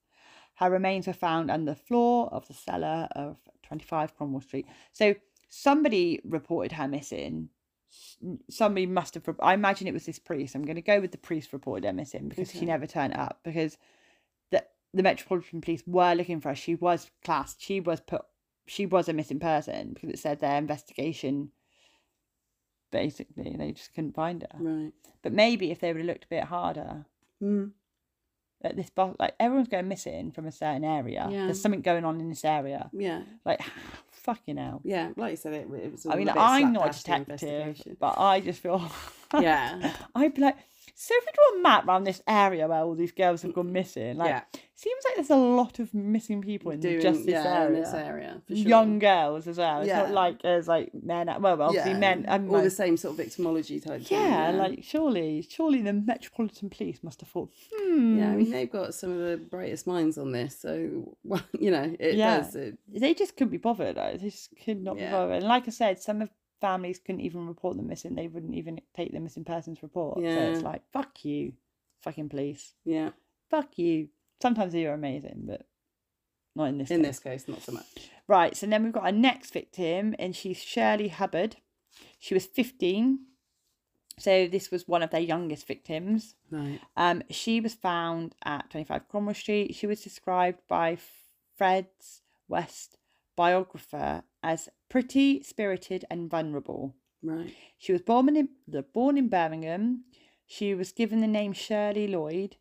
[0.55, 4.67] Her remains were found under the floor of the cellar of 25 Cromwell Street.
[4.93, 5.15] So
[5.49, 7.49] somebody reported her missing.
[8.49, 9.23] Somebody must have.
[9.41, 10.55] I imagine it was this priest.
[10.55, 13.39] I'm going to go with the priest reported missing because she never turned up.
[13.43, 13.77] Because
[14.51, 16.55] the the Metropolitan Police were looking for her.
[16.55, 17.61] She was classed.
[17.61, 18.21] She was put.
[18.67, 21.51] She was a missing person because it said their investigation.
[22.91, 24.57] Basically, they just couldn't find her.
[24.59, 24.91] Right.
[25.21, 27.05] But maybe if they would have looked a bit harder,
[27.43, 27.71] Mm.
[28.63, 31.45] at this boss like everyone's going missing from a certain area Yeah.
[31.45, 33.23] there's something going on in this area Yeah.
[33.43, 33.59] like
[34.25, 35.11] fucking hell Yeah.
[35.15, 36.05] Like you said, it, it was.
[36.09, 38.79] i mean i'm not a detective but i just feel
[39.41, 39.93] Yeah.
[40.15, 40.57] i'd be like
[40.97, 43.73] so if we draw a map around this area where all these girls have gone
[43.73, 44.41] missing like yeah.
[44.75, 47.83] seems like there's a lot of missing people in Doing, just this yeah, area in
[47.83, 48.41] this area.
[48.47, 48.65] For sure.
[48.67, 51.97] young girls as well it's not like there's like men well obviously yeah.
[51.97, 54.03] men um, all like- the same sort of victimology type.
[54.03, 58.51] thing, yeah, like surely surely the metropolitan police must have thought hmm Yeah, I mean
[58.51, 62.37] they've got some of the brightest minds on this, so well, you know it Yeah.
[62.37, 62.55] does.
[62.55, 63.97] It, they just couldn't be bothered.
[63.97, 65.07] like, They just could not Yeah.
[65.07, 65.35] be bothered.
[65.37, 66.29] And like I said, some of
[66.67, 68.15] families couldn't even report them missing.
[68.15, 70.17] They wouldn't even take the missing persons report.
[70.17, 71.53] So it's like, fuck you,
[72.01, 72.73] fucking police.
[72.83, 73.09] yeah,
[73.49, 74.09] Fuck you.
[74.41, 75.65] Sometimes you're amazing, but
[76.55, 77.07] not in this in case.
[77.07, 78.09] this case, not so much.
[78.27, 81.57] Right, so then we've got our next victim, and she's Shirley Hubbard.
[82.19, 83.19] She was 15.
[84.17, 86.35] So this was one of their youngest victims.
[86.49, 86.79] Right.
[86.97, 89.75] Um, she was found at 25 Cromwell Street.
[89.75, 90.97] She was described by
[91.57, 92.97] Fred's West
[93.35, 96.95] biographer as pretty, spirited, and vulnerable.
[97.23, 97.53] Right.
[97.77, 100.05] She was born in the born in Birmingham.
[100.45, 102.57] She was given the name Shirley Lloyd,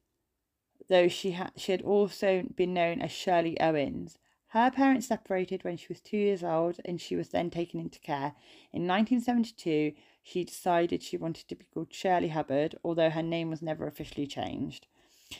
[0.89, 4.19] though she had she had also been known as Shirley Owens.
[4.49, 7.99] Her parents separated when she was two years old, and she was then taken into
[7.99, 8.35] care.
[8.73, 13.63] In 1972, she decided she wanted to be called Shirley Hubbard, although her name was
[13.63, 14.87] never officially changed.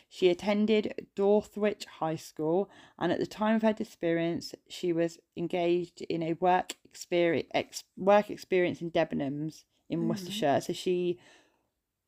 [0.09, 6.03] She attended Droitwich High School, and at the time of her disappearance, she was engaged
[6.03, 10.09] in a work experience ex, work experience in Debenhams in Mm.
[10.09, 10.61] Worcestershire.
[10.61, 11.19] So she,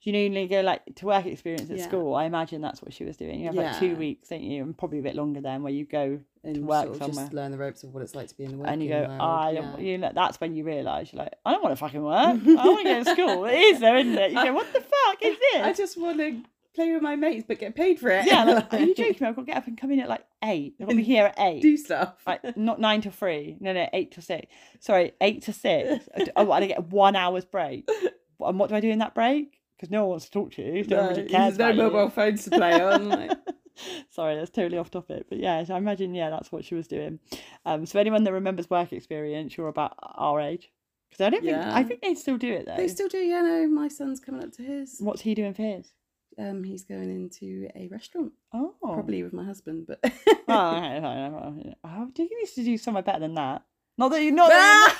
[0.03, 1.89] you know, you go like to work experience at Yeah.
[1.89, 2.15] school.
[2.15, 3.41] I imagine that's what she was doing.
[3.41, 5.85] You have like two weeks, don't you, and probably a bit longer then, where you
[5.85, 7.25] go And work sort of somewhere.
[7.25, 8.89] just learn the ropes of what it's like to be in the working and you
[8.91, 9.17] go.
[9.21, 9.61] I yeah.
[9.63, 12.15] don't, you know, that's when you realise you're like, I don't want to fucking work.
[12.17, 12.35] I
[12.69, 13.45] want to go to school.
[13.47, 14.31] It is though, isn't it?
[14.33, 15.63] You go, what the fuck is this?
[15.63, 16.41] I just want to
[16.77, 18.27] play with my mates, but get paid for it.
[18.27, 19.27] yeah, like, are you joking me?
[19.29, 20.75] I've got to get up and come in at like eight.
[20.81, 21.63] I've got to be here at eight.
[21.63, 22.15] Do stuff.
[22.27, 23.57] Like not nine to three.
[23.61, 24.47] No, no, eight to six.
[24.81, 26.09] Sorry, eight to six.
[26.37, 27.89] Oh, what, I get one hour's break.
[28.41, 29.61] And what do I do in that break?
[29.77, 30.85] Because no one wants to talk to you.
[30.85, 31.83] No, one really cares there's no about you.
[31.83, 33.09] mobile phones to play on.
[33.09, 33.31] Like,
[34.11, 35.27] Sorry, that's totally off topic.
[35.29, 37.19] But yeah, so I imagine yeah, that's what she was doing.
[37.65, 40.71] Um, so anyone that remembers work experience, you're about our age.
[41.11, 42.77] Because I don't think I think they still do it though.
[42.77, 43.19] they still do.
[43.19, 44.97] Yeah, no, my son's coming up to his.
[44.99, 45.93] What's he doing for his?
[46.39, 49.99] Um, he's going into a restaurant, Oh, probably with my husband, but.
[50.05, 50.09] Oh,
[50.77, 51.75] okay, fine, fine.
[51.83, 53.63] Oh, do you need to do somewhere better than that?
[53.99, 54.95] Not that you not that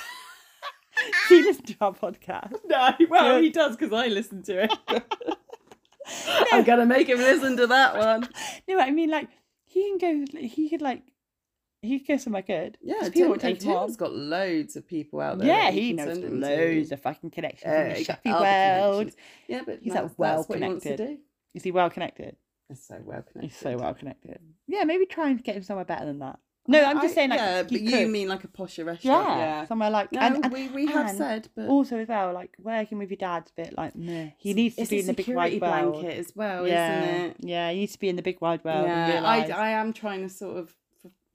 [0.97, 1.03] you
[1.37, 2.53] he listens to our podcast.
[2.65, 3.43] no, well, Good.
[3.43, 4.73] he does because I listen to it.
[6.51, 8.27] I'm gonna make him listen to that one.
[8.67, 9.29] No, I mean like
[9.65, 10.39] he can go.
[10.39, 11.03] He could like
[11.83, 12.77] he could go somewhere good.
[12.81, 13.85] Yeah, Tim, people and take him on.
[13.87, 15.47] Tim's got loads of people out there.
[15.47, 16.95] Yeah, he knows loads to.
[16.95, 17.71] of fucking connections
[18.09, 19.11] Uh, in the world.
[19.47, 21.19] Yeah, but He's, like, well that's what he wants to connected.
[21.57, 22.35] Is he well connected?
[22.69, 23.41] He's so well connected.
[23.51, 24.39] He's so well connected.
[24.67, 26.37] Yeah, maybe try and get him somewhere better than that.
[26.69, 28.09] No, I'm just I- saying like yeah, he but you could.
[28.09, 29.39] mean like a posher yeah, restaurant?
[29.39, 29.65] Yeah.
[29.65, 32.99] somewhere like No, and, and we, we have said, but also as well like working
[32.99, 34.31] with your dad's a bit like meh.
[34.37, 35.93] He needs to it's be in the big wide world.
[35.93, 37.35] blanket as well, yeah, isn't it?
[37.39, 38.85] yeah, he needs to be in the big wide world.
[38.85, 40.75] yeah, I, I am trying to sort of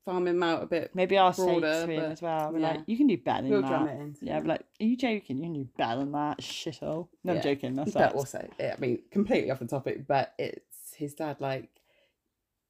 [0.04, 0.90] farm him out a bit.
[0.94, 2.52] Maybe I'll broader, say to him but- as well.
[2.52, 2.70] We're yeah.
[2.72, 3.68] like, you can do better than We'll that.
[3.68, 4.16] drum it in.
[4.20, 5.36] Yeah, I'd like, are you joking?
[5.38, 7.08] You can do better than that, shithole.
[7.24, 7.38] No, Yeah.
[7.38, 7.74] I'm joking.
[7.76, 8.16] That's But it.
[8.16, 11.36] also, I mean, completely off the topic, but it's his dad.
[11.40, 11.68] Like,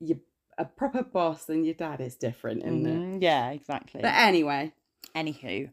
[0.00, 0.18] you're
[0.58, 2.98] a proper boss and your dad is different, isn't it?
[2.98, 4.00] Mhm, Yeah, exactly.
[4.02, 4.72] But anyway,
[5.16, 5.68] Anywho,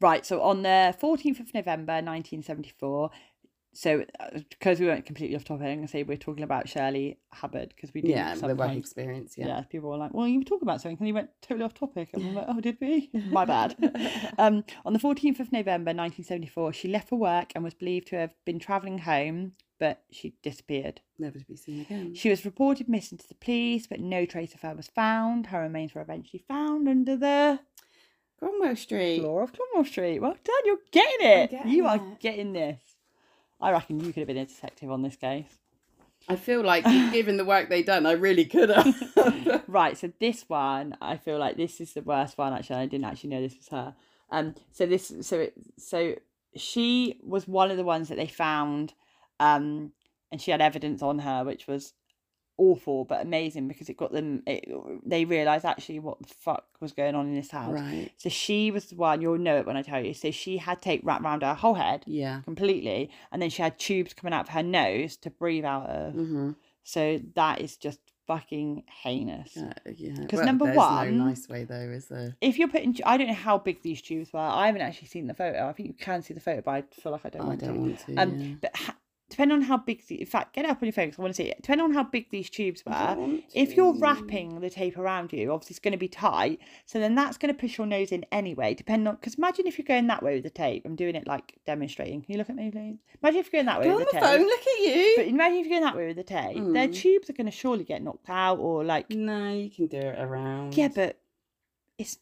[0.00, 0.24] right.
[0.24, 3.10] So on the 14th of November, 1974.
[3.74, 4.04] So,
[4.50, 7.92] because we went completely off topic, I'm gonna say we're talking about Shirley Hubbard because
[7.92, 9.34] we did yeah, the work experience.
[9.36, 9.48] yeah.
[9.48, 9.60] Yeah.
[9.62, 12.10] people were like, well, you were talking about something and you went totally off topic.
[12.12, 13.10] And I'm like, oh, did we?
[13.30, 13.74] My bad.
[14.38, 18.16] um, on the 14th of November 1974, she left for work and was believed to
[18.16, 21.00] have been travelling home, but she disappeared.
[21.18, 22.14] Never to be seen again.
[22.14, 25.46] She was reported missing to the police, but no trace of her was found.
[25.46, 27.58] Her remains were eventually found under the
[28.38, 29.20] Cromwell Street.
[29.20, 30.20] floor of Cromwell Street.
[30.20, 31.50] Well done, you're getting it.
[31.50, 32.20] getting you are it.
[32.20, 32.80] getting this.
[33.60, 35.58] I reckon you could have been a detective on this case.
[36.28, 39.62] I feel like, given the work they done, I really could have.
[39.74, 43.04] right so this one i feel like this is the worst one actually i didn't
[43.04, 43.94] actually know this was her
[44.30, 46.14] um so this so it so
[46.56, 48.94] she was one of the ones that they found
[49.40, 49.92] um
[50.30, 51.92] and she had evidence on her which was
[52.56, 54.64] awful but amazing because it got them it,
[55.04, 58.10] they realized actually what the fuck was going on in this house right.
[58.16, 60.80] so she was the one you'll know it when i tell you so she had
[60.80, 62.42] tape wrapped around her whole head Yeah.
[62.44, 66.14] completely and then she had tubes coming out of her nose to breathe out of
[66.14, 66.50] Mm-hmm.
[66.84, 70.24] so that is just fucking heinous Uh, yeah.
[70.26, 72.36] 'Cause number there's one- no nice way though, is there?
[72.40, 74.40] if you're putting, I don't know how big these tubes were.
[74.40, 75.68] I haven't actually seen the photo.
[75.68, 77.60] I think you can see the photo, but I feel like I don't I want
[77.60, 77.80] don't to.
[77.80, 78.14] want to.
[78.16, 78.54] Um, yeah.
[78.62, 78.96] But ha-
[79.30, 81.22] depending on how big, the, in fact, get it up on your phone 'cause I
[81.22, 81.56] want to see it.
[81.62, 83.16] Depending on how big these tubes were,
[83.54, 86.60] if you're wrapping the tape around you, obviously it's going to be tight.
[86.84, 88.74] So then that's going to push your nose in anyway.
[88.74, 90.84] Depending on, because imagine if you're going that way with the tape.
[90.84, 92.22] I'm doing it like demonstrating.
[92.22, 92.98] Can you look at me, please?
[93.22, 94.22] Imagine if you're going that way Go with the the tape.
[94.22, 94.40] phone.
[94.46, 95.12] Look at you.
[95.16, 96.54] But imagine if you're going that way with the tape.
[96.56, 96.94] Their Mm.
[96.94, 99.10] tubes are going to surely get knocked out or like.
[99.10, 100.76] No, you can do it around.
[100.76, 101.18] Yeah, but
[101.98, 102.18] it's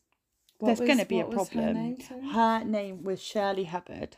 [0.58, 1.74] What there's going to be a was her problem.
[1.74, 1.98] name.
[2.32, 4.16] Her name was Shirley Hubbard,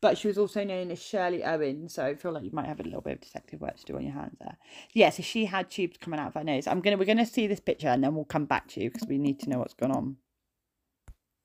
[0.00, 1.88] but she was also known as Shirley Owen.
[1.88, 3.96] So I feel like you might have a little bit of detective work to do
[3.96, 4.56] on your hands there.
[4.92, 6.66] Yeah, so she had tubes coming out of her nose.
[6.66, 9.06] I'm gonna we're gonna see this picture and then we'll come back to you because
[9.08, 10.16] we need to know what's going on.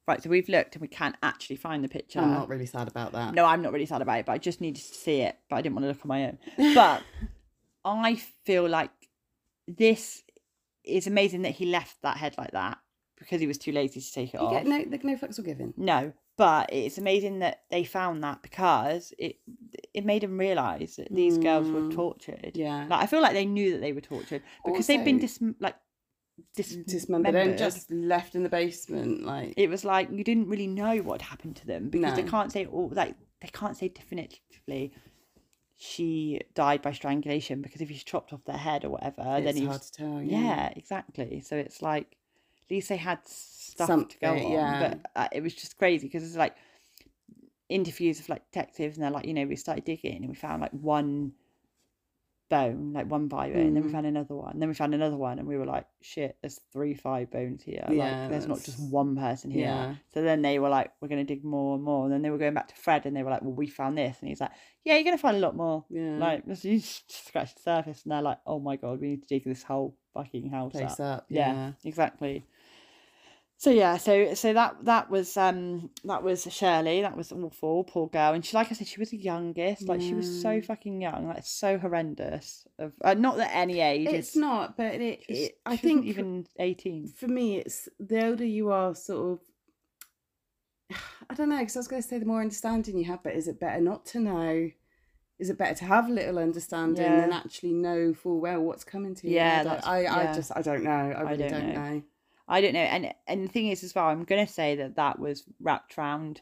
[0.08, 2.20] Right, so we've looked and we can't actually find the picture.
[2.20, 3.36] I'm not really sad about that.
[3.36, 5.38] No, I'm not really sad about it, but I just needed to see it.
[5.50, 6.40] But I didn't want to look on my own.
[6.74, 7.04] But
[7.86, 8.90] I feel like
[9.68, 10.24] this
[10.84, 12.80] is amazing that he left that head like that
[13.20, 14.52] because he was too lazy to take it You off.
[14.54, 15.76] get no, the, no fucks were given.
[15.78, 19.36] No, but it's amazing that they found that because it
[19.94, 21.94] it made them realise that these girls were Mm.
[21.94, 22.52] tortured.
[22.56, 22.88] Yeah.
[22.90, 25.76] Like I feel like they knew that they were tortured because they've been dis like
[26.56, 29.26] dis- Dismembered and just left in the basement.
[29.26, 32.52] Like, It was like you didn't really know what happened to them because they can't
[32.52, 34.94] say all like they can't say definitively
[35.82, 39.66] she died by strangulation because if you chopped off their head or whatever, then it's
[39.66, 40.22] hard to tell.
[40.22, 40.40] yeah.
[40.40, 40.74] Yeah.
[40.76, 41.42] exactly.
[41.42, 42.18] So it's like
[42.72, 44.52] least they had stuff to go on.
[44.52, 44.80] yeah.
[44.80, 46.56] But uh, it was just crazy because it's like
[47.70, 50.62] interviews of like detectives and they're like, you know, we started digging and we found
[50.62, 51.34] like one
[52.50, 53.92] bone, like one bone, and then we Mm.
[53.92, 56.60] found another one, and then we found another one, and we were like, shit, there's
[56.74, 57.86] three thigh bones here.
[57.92, 59.62] Yeah, like there's not just one person here.
[59.68, 59.96] Yeah.
[60.16, 62.06] So then they were like, we're gonna dig more and more.
[62.06, 64.00] And then they were going back to Fred and they were like, Well, we found
[64.00, 64.50] this and he's like,
[64.84, 65.86] Yeah, you're gonna find a lot more.
[65.92, 66.18] Yeah.
[66.18, 69.28] Like you just scratch the surface and they're like, Oh my god, we need to
[69.28, 70.80] dig this whole fucking house up.
[70.82, 71.26] place up.
[71.30, 71.72] Yeah, Yeah.
[71.86, 72.46] exactly.
[73.60, 77.02] So yeah, so so that that was um that was Shirley.
[77.02, 78.32] That was awful, poor girl.
[78.34, 79.86] And she, like I said, she was the youngest.
[79.86, 81.28] Like she was so fucking young.
[81.28, 82.66] Like so horrendous.
[82.78, 84.08] Of uh, not that any age.
[84.08, 87.10] It's not, but it, was- it I think even eighteen.
[87.10, 89.42] for me, it's the older you are, sort
[90.90, 90.98] of.
[91.30, 93.34] I don't know, because I was going to say the more understanding you have, but
[93.34, 94.72] is it better not to know?
[95.38, 99.28] Is it better to have little understanding than actually know full well what's coming to
[99.28, 99.36] you?
[99.36, 100.16] Yeah, I, I, yeah.
[100.16, 100.90] I just, I don't know.
[100.92, 101.90] I really don't don't, know.
[101.90, 102.04] know.
[102.50, 102.80] I don't know.
[102.82, 106.42] And and the thing is as well, I'm gonna say that that was wrapped around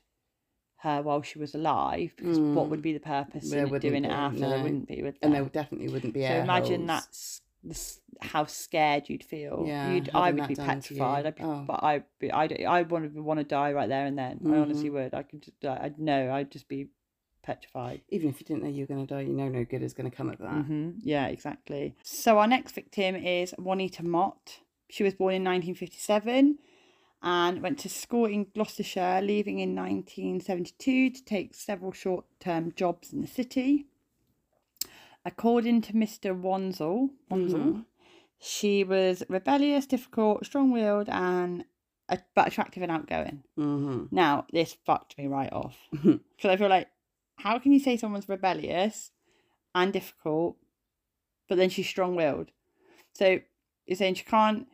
[0.81, 2.83] her while she was alive because what would Mm.
[2.83, 4.39] be the purpose There it wouldn't doing it be, after?
[4.47, 5.01] There wouldn't be.
[5.03, 5.43] Would And there?
[5.45, 7.41] definitely wouldn't be So imagine holes.
[7.63, 9.65] that's how scared you'd feel.
[9.67, 10.99] Yeah, you'd, I would be done to you.
[10.99, 11.25] petrified.
[11.25, 11.63] I'd be, Oh.
[11.67, 14.39] But I'd be, I'd, I want to want to die right there and then.
[14.45, 15.13] I honestly would.
[15.13, 15.79] I could just, die.
[15.81, 16.31] I'd know.
[16.31, 16.87] I'd just be
[17.43, 18.01] petrified.
[18.09, 19.93] Even if you didn't know you were going to die, you know no good is
[19.93, 20.63] going to come of that.
[20.65, 21.95] hmm Yeah, exactly.
[22.03, 24.59] So our next victim is Juanita Mott.
[24.89, 26.59] She was born in 1957
[27.21, 33.11] and went to school in Gloucestershire, leaving in 1972 to take several short term jobs
[33.11, 33.87] in the city.
[35.25, 36.33] According to Mr.
[36.33, 37.85] Wansell, Wansell Mhm.
[38.39, 41.65] she was rebellious, difficult, strong willed, and
[42.33, 43.43] but attractive and outgoing.
[43.55, 45.77] hmm Now, this fucked me right off.
[46.37, 46.87] Because I feel like,
[47.37, 49.11] how can you say someone's rebellious
[49.75, 50.55] and difficult,
[51.49, 52.51] but then she's strong willed?
[53.13, 53.39] So
[53.85, 54.67] you're saying she can't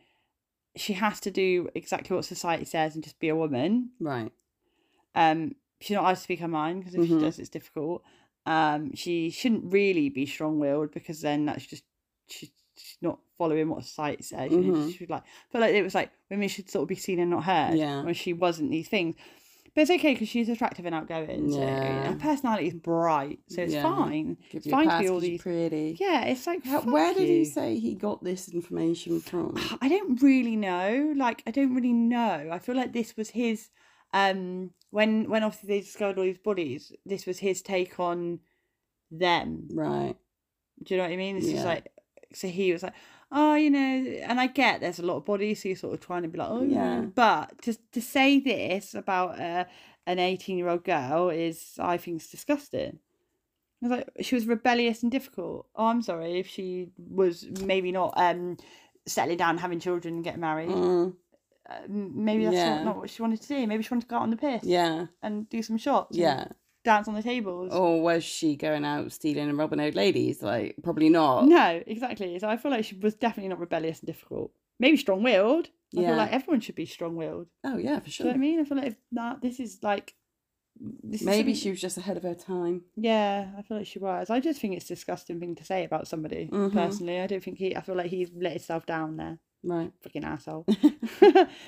[0.76, 3.90] she has to do exactly what society says and just be a woman.
[4.00, 4.32] Right.
[5.14, 7.18] Um, she's not allowed to speak her mind because if Mhm.
[7.18, 8.02] she does, it's difficult.
[8.46, 11.84] Um, she shouldn't really be strong-willed because then that's just
[12.28, 14.50] she, she's not following what society says.
[14.50, 14.86] She, Mhm.
[14.90, 17.30] she should like feel like it was like women should sort of be seen and
[17.30, 17.78] not heard.
[17.78, 18.02] Yeah.
[18.02, 19.14] when she wasn't these things.
[19.74, 21.50] But it's okay because she's attractive and outgoing.
[21.50, 22.12] So Yeah.
[22.12, 23.82] her personality is bright, so it's Yeah.
[23.82, 24.36] fine.
[24.50, 25.42] Give It's you fine to be all these.
[25.42, 25.96] pretty.
[25.98, 29.54] Yeah, it's like How, where did he say he got this information from?
[29.82, 31.12] I don't really know.
[31.16, 32.50] Like, I don't really know.
[32.52, 33.70] I feel like this was his.
[34.12, 38.38] Um, when when obviously they discovered all these bodies, this was his take on
[39.10, 39.68] them.
[39.72, 40.14] Right.
[40.84, 41.36] Do you know what I mean?
[41.36, 41.90] This is like,
[42.32, 42.94] so he was like,
[43.34, 46.00] oh, you know, and I get there's a lot of bodies, so you're sort of
[46.00, 47.00] trying to be like, oh, yeah.
[47.00, 47.00] Yeah.
[47.02, 49.64] But to to say this about uh,
[50.06, 52.98] an 18 year old girl is, I think, is disgusting.
[53.82, 55.66] I was like, she was rebellious and difficult.
[55.76, 58.56] Oh, I'm sorry if she was maybe not um
[59.06, 60.70] settling down, having children, and getting married.
[60.70, 61.14] Mm,
[61.68, 62.76] Uh, maybe that's Yeah.
[62.76, 63.66] not, not what she wanted to do.
[63.66, 65.06] Maybe she wanted to go out on the piss yeah.
[65.22, 66.10] and do some shots.
[66.16, 66.44] and Yeah.
[66.84, 67.72] Dance on the tables.
[67.72, 70.42] Or was she going out stealing and robbing old ladies?
[70.42, 71.46] Like, probably not.
[71.46, 72.38] No, exactly.
[72.38, 74.52] So I feel like she was definitely not rebellious and difficult.
[74.78, 75.68] Maybe strong willed.
[75.96, 76.08] I Yeah.
[76.08, 77.46] feel like everyone should be strong willed.
[77.64, 78.26] Oh, yeah, for Do you sure.
[78.26, 78.60] know what I mean?
[78.60, 80.14] I feel like if that this is like
[81.04, 82.82] this Maybe something- she was just ahead of her time.
[82.96, 84.28] Yeah, I feel like she was.
[84.28, 86.48] I just think it's a disgusting thing to say about somebody.
[86.52, 86.72] Mhm.
[86.72, 87.76] Personally, I don't think he.
[87.76, 89.38] I feel like he's let himself down there.
[89.64, 89.90] Right.
[90.02, 90.66] Fucking asshole.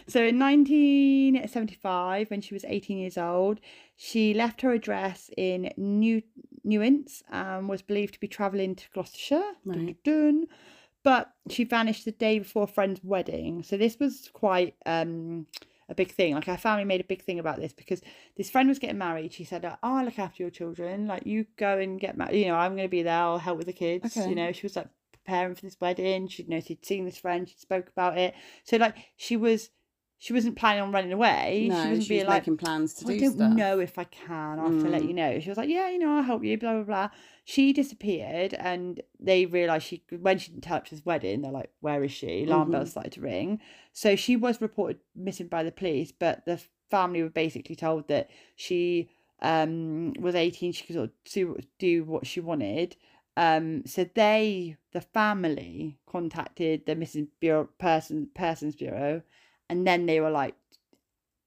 [0.07, 3.61] so in 1975, when she was 18 years old,
[3.97, 6.23] she left her address in New
[6.67, 9.53] Newents and was believed to be travelling to Gloucestershire.
[9.65, 9.97] Right.
[10.05, 10.47] dun, dun.
[11.03, 13.63] But she vanished the day before a friend's wedding.
[13.63, 15.47] So this was quite um,
[15.89, 16.35] a big thing.
[16.35, 18.03] Like our family made a big thing about this because
[18.37, 19.33] this friend was getting married.
[19.33, 21.07] She said, "Oh, I'll look after your children.
[21.07, 22.41] Like you go and get married.
[22.41, 23.19] You know, I'm going to be there.
[23.19, 24.17] I'll help with the kids.
[24.17, 24.29] Okay.
[24.29, 24.89] You know." She was like
[25.27, 26.29] preparing for this wedding.
[26.29, 27.49] She'd know she'd seen this friend.
[27.49, 28.35] She spoke about it.
[28.65, 29.71] So like she was,
[30.19, 31.67] she wasn't planning on running away.
[31.69, 33.53] No, she she, wasn't was being like, making plans to "Oh, I do don't stuff.
[33.55, 34.59] know if I can.
[34.59, 35.09] I'll have to let Mm.
[35.09, 35.41] you know.
[35.41, 36.57] She was like, yeah, you know, I'll help you.
[36.57, 37.09] Blah blah blah.
[37.45, 41.43] She disappeared, and they realised she when she didn't tell up to this wedding.
[41.43, 42.45] They're like, where is she?
[42.45, 42.73] Alarm Mhm.
[42.73, 43.61] bells started to ring.
[43.93, 46.61] So she was reported missing by the police, but the
[46.91, 49.11] family were basically told that she
[49.43, 52.97] um was 18 she could sort of do, do what she wanted
[53.37, 59.23] um so they the family contacted the missing bureau person persons bureau
[59.69, 60.55] and then they were like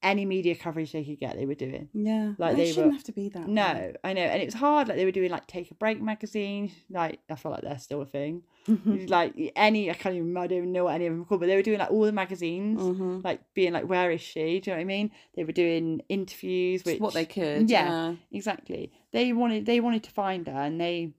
[0.01, 2.33] any media coverage they could get they were doing Yeah.
[2.37, 3.47] Like they shouldn't were- have to be that.
[3.49, 3.93] no way.
[4.03, 6.71] i know and it was hard like they were doing like take a break magazine
[6.89, 9.09] like i feel like they're still a thing Mhm.
[9.09, 11.47] like any i can't even i don't even know what any of them called but
[11.47, 13.23] they were doing like all the magazines Mhm.
[13.25, 16.01] like being like where is she do you know what i mean they were doing
[16.07, 17.69] interviews Just which what they could.
[17.69, 18.15] yeah.
[18.31, 21.13] exactly they wanted they wanted to find her and they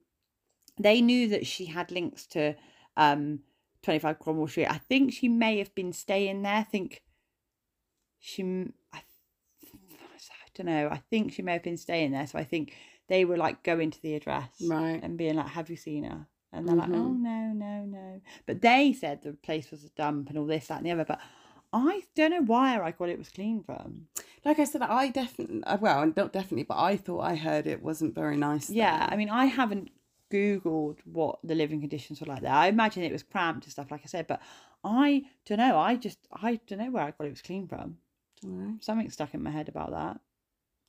[0.83, 2.55] they knew that she had links to
[2.97, 3.39] um
[3.83, 7.01] 25 cromwell street i think she may have been staying there i think
[8.19, 8.43] she
[8.93, 9.01] I
[10.53, 12.73] don't know i think she may have been staying there so i think
[13.07, 14.99] they were like going to the address Right.
[15.01, 17.19] and being like have you seen her and they're like oh Mhm.
[17.21, 20.77] no no no but they said the place was a dump and all this that
[20.79, 21.19] and the other but
[21.71, 24.07] i don't know where i got it was clean from
[24.43, 28.15] Like I said, I definitely, well, not definitely, but I thought I heard it wasn't
[28.15, 28.71] very nice.
[28.71, 29.07] Yeah.
[29.11, 29.91] I mean, I haven't
[30.31, 32.51] Googled what the living conditions were like there.
[32.53, 34.41] I imagine it was cramped and stuff, like I said, but
[34.83, 35.77] I don't know.
[35.77, 37.97] I just, I don't know where I got it was clean from.
[38.81, 40.19] Something stuck in my head about that.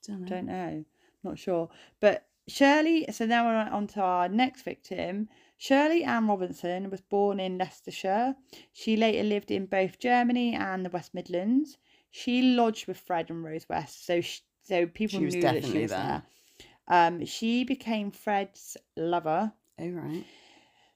[0.07, 0.27] dunno.
[0.27, 0.85] Don't know.
[1.23, 1.69] Not sure.
[2.01, 5.29] But Shirley, so now we're on to our next victim.
[5.59, 8.35] Shirley Ann Robinson was born in Leicestershire.
[8.73, 11.79] She later lived in both Germany and the West Midlands.
[12.11, 15.83] She lodged with Fred and Rose West, so sh so people She knew that she
[15.83, 16.01] was there.
[16.01, 16.23] there.
[16.93, 19.53] Um, she became Fred's lover.
[19.81, 20.25] Oh, right.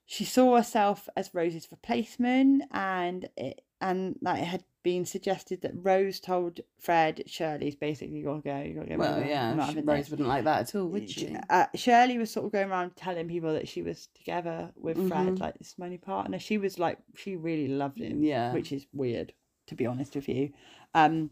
[0.05, 5.73] She saw herself as Rose's replacement, and it and that it had been suggested that
[5.75, 10.11] Rose told Fred, "Shirley's basically you gotta go, you gotta go." Well, yeah, she- Rose
[10.11, 11.35] wouldn't like that at all, would she?
[11.51, 15.27] Uh, Shirley was sort of going around telling people that she was together with Fred,
[15.29, 15.41] Mhm.
[15.41, 16.39] like this new partner.
[16.39, 18.53] She was like, she really loved him, Yeah.
[18.53, 19.33] which is weird
[19.67, 20.53] to be honest with you.
[20.95, 21.31] Um,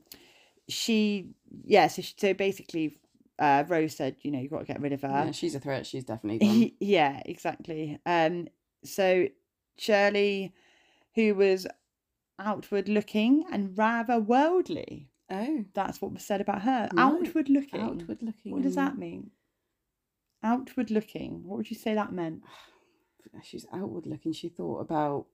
[0.69, 1.29] she,
[1.65, 2.99] yeah, so she, so basically,
[3.39, 5.09] uh, Rose said, you know, you've got to get rid of her.
[5.27, 5.87] Yeah, she's a threat.
[5.87, 7.99] She's definitely yeah, exactly.
[8.07, 8.49] Um,
[8.85, 9.29] so
[9.77, 10.55] Shirley,
[11.15, 11.67] who was
[12.39, 16.89] outward looking and rather worldly, oh, that's what was said about her.
[16.93, 17.03] Right.
[17.03, 17.81] Outward looking.
[17.81, 18.53] outward looking.
[18.53, 19.31] What does that mean?
[20.43, 21.43] Outward looking.
[21.45, 22.43] What would you say that meant?
[23.43, 24.33] She's outward looking.
[24.33, 25.27] She thought about.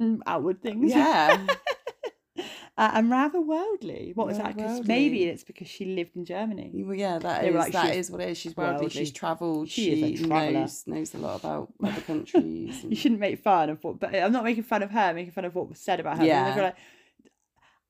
[0.00, 0.90] Mm, Outward things.
[0.90, 1.46] Yeah.
[2.78, 4.12] uh, and rather worldly.
[4.14, 4.56] What was that?
[4.56, 4.66] that?
[4.66, 6.70] 'Cause maybe it's because she lived in Germany.
[6.84, 8.38] Well, yeah, that is like, that she's what it is.
[8.38, 8.90] She's worldly.
[8.90, 9.68] She's travelled.
[9.68, 12.84] She She, is knows knows a lot about other countries.
[12.88, 15.00] You shouldn't make fun of what, but I'm not making fun of her.
[15.00, 16.24] I'm making fun of what was said about her.
[16.26, 16.54] Yeah.
[16.56, 16.76] Like,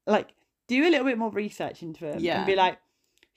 [0.07, 0.29] like
[0.69, 2.39] do a little bit more research into him Yeah.
[2.39, 2.79] and be like,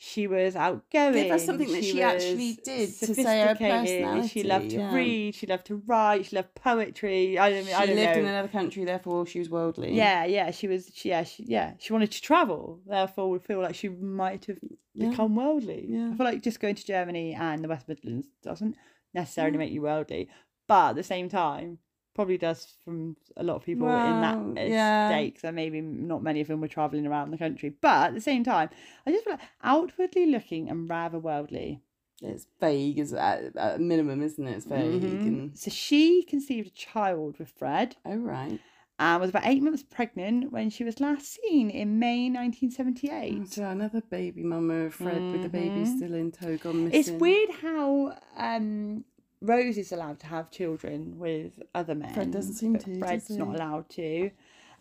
[0.02, 1.12] she was outgoing.
[1.14, 4.96] Give us something that she actually did to say her sophisticated, She loved to yeah.
[4.96, 5.36] read.
[5.36, 6.26] She loved to write.
[6.28, 7.38] She loved poetry.
[7.38, 7.66] I don't.
[7.66, 8.22] She I don't lived know.
[8.22, 9.92] in another country, therefore she was worldly.
[9.94, 10.90] Yeah, yeah, she was.
[10.94, 12.80] She, yeah, she, yeah, she wanted to travel.
[12.86, 14.58] Therefore, would feel like she might have
[14.94, 15.10] Yeah.
[15.10, 15.86] become worldly.
[15.90, 16.12] Yeah.
[16.14, 18.78] I feel like just going to Germany and the West Midlands doesn't
[19.14, 19.60] necessarily Yeah.
[19.60, 20.30] make you worldly,
[20.70, 21.80] but at the same time,
[22.16, 25.10] probably does from a lot of people in that uh, yeah.
[25.10, 25.40] state.
[25.40, 28.44] So maybe not many of them were traveling around the country, but at the same
[28.44, 28.70] time,
[29.06, 31.82] I just feel like outwardly looking and rather worldly.
[32.22, 34.52] It's vague as at, at a minimum, isn't it?
[34.52, 35.02] It's vague.
[35.02, 35.28] Mhm.
[35.28, 35.58] And...
[35.58, 37.96] So she conceived a child with Fred.
[38.06, 38.60] Oh right.
[39.00, 43.54] and was about eight months pregnant when she was last seen in May 1978.
[43.54, 45.96] So another baby mama of Fred with the baby Mhm.
[45.98, 47.00] still in tow gone missing.
[47.00, 49.06] It's weird how um,
[49.42, 52.14] Rose is allowed to have children with other men.
[52.14, 54.32] Fred doesn't seem to, Fred's not allowed to.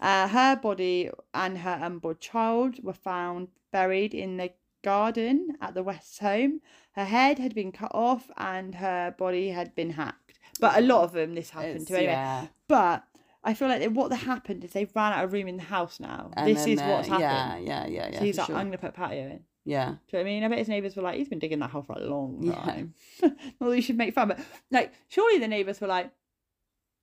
[0.01, 4.51] Uh, her body and her unborn child were found buried in the
[4.83, 6.61] garden at the West's home.
[6.93, 10.39] Her head had been cut off and her body had been hacked.
[10.61, 12.13] But a lot of them this happened It's- to anyway.
[12.13, 12.47] Yeah.
[12.67, 13.05] But
[13.45, 16.31] I feel like what happened is they've ran out of room in the house now.
[16.37, 17.21] And this then is what's happened.
[17.23, 18.19] Yeah, yeah, yeah, yeah.
[18.19, 18.57] so he's for like, sure.
[18.57, 19.45] I'm gonna put patio in.
[19.69, 19.97] Yeah.
[20.09, 20.45] Do you know what I mean?
[20.45, 22.95] I bet his neighbours were like, he's been digging that hole for a long time.
[23.23, 24.41] Not that you should make fun, but
[24.71, 26.11] like, surely the neighbours were like,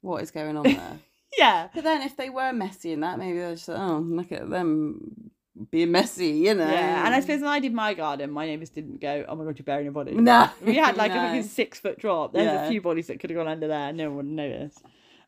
[0.02, 1.00] What is going on there?
[1.38, 4.32] yeah, but then if they were messy in that, maybe they're just like, oh, look
[4.32, 5.30] at them
[5.70, 6.66] being messy, you know.
[6.70, 7.06] yeah.
[7.06, 9.60] And I suppose when I did my garden, my neighbours didn't go, oh my god,
[9.60, 10.14] you're burying a body.
[10.16, 10.50] No.
[10.66, 11.22] we had like a no.
[11.28, 12.34] fucking six foot drop.
[12.34, 12.66] There's Yeah.
[12.66, 13.94] a few bodies that could have gone under there.
[13.94, 14.76] No one would notice.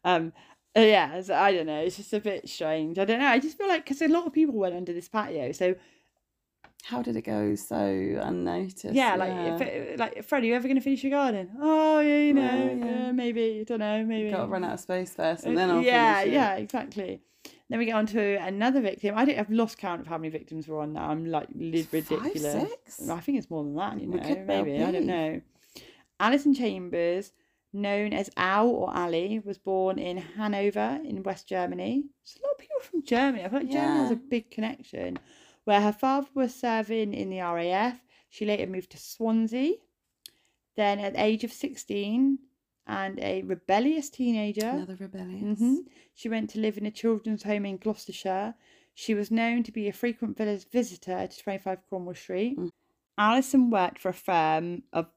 [0.03, 0.33] Um,
[0.75, 1.79] uh, yeah, so I don't know.
[1.81, 2.97] It's just a bit strange.
[2.99, 3.27] I don't know.
[3.27, 5.75] I just feel like because a lot of people went under this patio, so
[6.83, 8.93] How did it go so unnoticed?
[8.93, 11.49] yeah, like if, like Fred, are you ever going to finish your garden?
[11.59, 12.85] Oh yeah, you know, Well, yeah.
[12.85, 13.63] yeah, maybe.
[13.67, 14.29] Don't know, maybe.
[14.31, 17.21] got to run out of space first, and Uh, then I'll yeah, yeah, exactly.
[17.69, 19.15] Then we get on to another victim.
[19.17, 19.37] I don't.
[19.37, 21.09] I've lost count of how many victims were on now.
[21.09, 22.69] I'm like li- Five, ridiculous.
[22.69, 23.09] six?
[23.09, 23.99] I think it's more than that.
[23.99, 25.41] You know, maybe I don't know.
[26.21, 27.33] Alison Chambers,
[27.73, 32.05] known as Al or Ali, was born in Hanover in West Germany.
[32.23, 33.43] There's a lot of people from Germany.
[33.43, 35.19] I feel like Germany has a big connection.
[35.67, 37.99] Where her father was serving in the RAF.
[38.29, 39.73] She later moved to Swansea.
[40.77, 42.39] Then, at the age of 16,
[42.87, 45.59] and a rebellious teenager, Another rebellious.
[45.59, 45.75] hmm
[46.15, 48.55] She went to live in a children's home in Gloucestershire.
[48.93, 52.57] She was known to be a frequent vis- visitor to 25 Cromwell Street.
[52.57, 52.69] Mm.
[53.17, 55.07] Alison worked for a firm of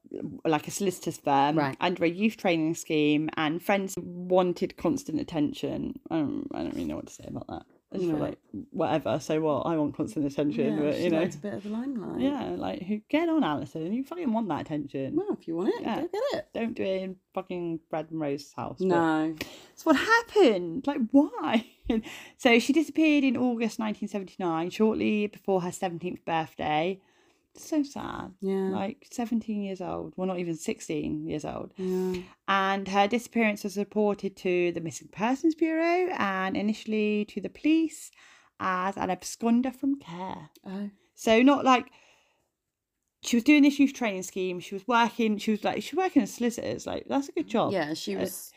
[0.43, 1.77] like a solicitor's firm Right.
[1.79, 5.97] under a youth training scheme, and friends wanted constant attention.
[6.09, 7.65] Um, I don't really know what to say about that.
[7.93, 8.37] Just feel like
[8.71, 9.19] whatever.
[9.19, 9.61] So what?
[9.65, 12.21] I want constant attention, Yeah, but you know, liked a bit of the limelight.
[12.21, 13.91] yeah, like who get on, Alison?
[13.93, 15.15] You fucking want that attention.
[15.15, 15.95] Well, if you want it, Yeah.
[16.01, 16.47] go get it.
[16.53, 18.79] Don't do it in fucking Brad and Rose's house.
[18.79, 19.35] No.
[19.75, 20.87] so what happened?
[20.87, 21.65] Like why?
[22.37, 26.99] so she disappeared in August 1979, shortly before her 17th birthday.
[27.55, 28.33] So sad.
[28.41, 28.69] Yeah.
[28.69, 30.13] Like 17 years old.
[30.15, 31.73] Well, not even 16 years old.
[31.77, 32.21] yeah.
[32.47, 38.09] And her disappearance was reported to the Missing Persons Bureau and initially to the police
[38.59, 40.49] as an absconder from care.
[40.65, 40.89] Oh.
[41.15, 41.87] So not like
[43.23, 44.59] she was doing this youth training scheme.
[44.59, 45.37] She was working.
[45.37, 46.87] She was like she was working as solicitors.
[46.87, 47.71] Like that's a good job.
[47.73, 48.51] Yeah, she Uh, was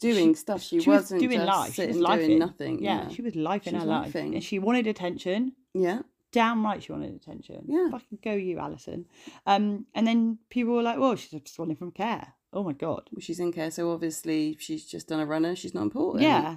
[0.00, 0.62] doing she- stuff.
[0.62, 1.74] She, she was wasn't doing just life.
[1.74, 2.82] She was doing nothing.
[2.82, 3.08] Yeah, Yeah.
[3.08, 5.52] she was life in her life, and she wanted attention.
[5.74, 6.02] yeah.
[6.32, 7.64] Damn right, she wanted attention.
[7.66, 7.88] Yeah.
[7.90, 9.06] fucking go you, Alison.
[9.46, 13.08] Um, and then people were like, "Well, she's just absconding from care." Oh my god.
[13.12, 15.54] Well, she's in care, so obviously she's just done a runner.
[15.56, 16.24] She's not important.
[16.24, 16.56] Yeah.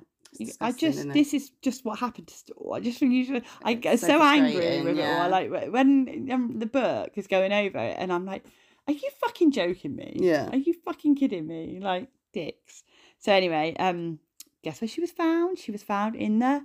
[0.61, 2.71] I just this is just what happened to Stu.
[2.71, 3.43] I just should.
[3.63, 5.23] I get so so, angry with it yeah.
[5.23, 5.29] all.
[5.29, 8.45] Like when um, the book is going over it, and I'm like,
[8.87, 10.17] "Are you fucking joking me?
[10.19, 10.49] Yeah.
[10.49, 11.79] Are you fucking kidding me?
[11.81, 12.83] Like dicks."
[13.17, 14.19] So anyway, um,
[14.63, 15.57] guess where she was found?
[15.57, 16.63] She was found in the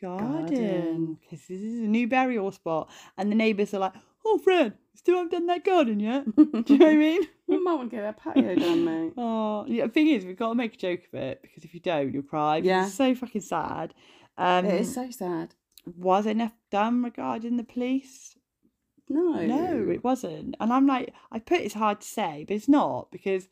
[0.00, 3.94] garden because this is a new burial spot, and the neighbours are like,
[4.24, 7.22] "Oh, Fred, still haven't done that garden yet." Do you know what I mean?
[7.48, 9.12] We might want to get that patio done, mate.
[9.16, 9.86] Oh, yeah.
[9.86, 12.12] The thing is, we've got to make a joke of it because if you don't,
[12.12, 12.56] you'll cry.
[12.56, 12.86] Yeah.
[12.86, 13.94] It's so fucking sad.
[14.36, 15.54] Um, it is so sad.
[15.96, 18.36] was enough done regarding the police?
[19.08, 19.46] No.
[19.46, 20.56] No, it wasn't.
[20.58, 23.46] And I'm like, I put it's hard to say, but it's not because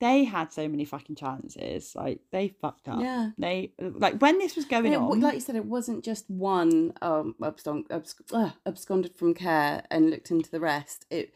[0.00, 1.94] they had so many fucking chances.
[1.94, 3.00] Like they fucked up.
[3.00, 3.30] Yeah.
[3.38, 5.20] They like when this was going it, on.
[5.20, 10.10] like you said, it wasn't just one um abscond, absc- uh, absconded from care and
[10.10, 11.06] looked into the rest.
[11.10, 11.32] It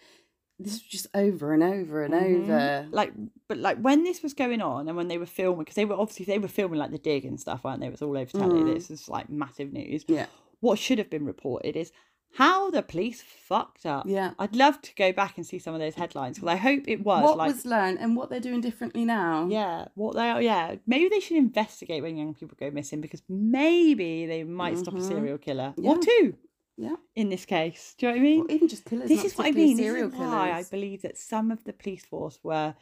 [0.58, 2.42] this was just over and over and Mhm.
[2.44, 2.88] over.
[2.90, 3.12] like
[3.48, 5.94] but like when this was going on and when they were filming because they were
[5.94, 8.30] obviously they were filming like the dig and stuff weren't they it was all over
[8.30, 8.74] telly Mm.
[8.74, 10.26] this is like massive news Yeah.
[10.60, 11.92] what should have been reported is
[12.34, 14.06] How the police fucked up.
[14.06, 14.32] Yeah.
[14.38, 17.02] I'd love to go back and see some of those headlines because I hope it
[17.04, 19.46] was what like was learned and what they're doing differently now.
[19.50, 20.40] yeah, what they are.
[20.40, 24.94] Yeah, maybe they should investigate when young people go missing because maybe they might stop
[24.94, 25.08] a Mhm.
[25.08, 26.00] serial killer or Yeah.
[26.00, 26.34] two
[26.76, 26.96] Yeah.
[27.16, 27.94] in this case.
[27.98, 28.40] Do you know what I mean?
[28.42, 29.08] Or even just killers.
[29.08, 29.76] this is what I mean.
[29.76, 32.74] This Serial is why I believe that some of the police force were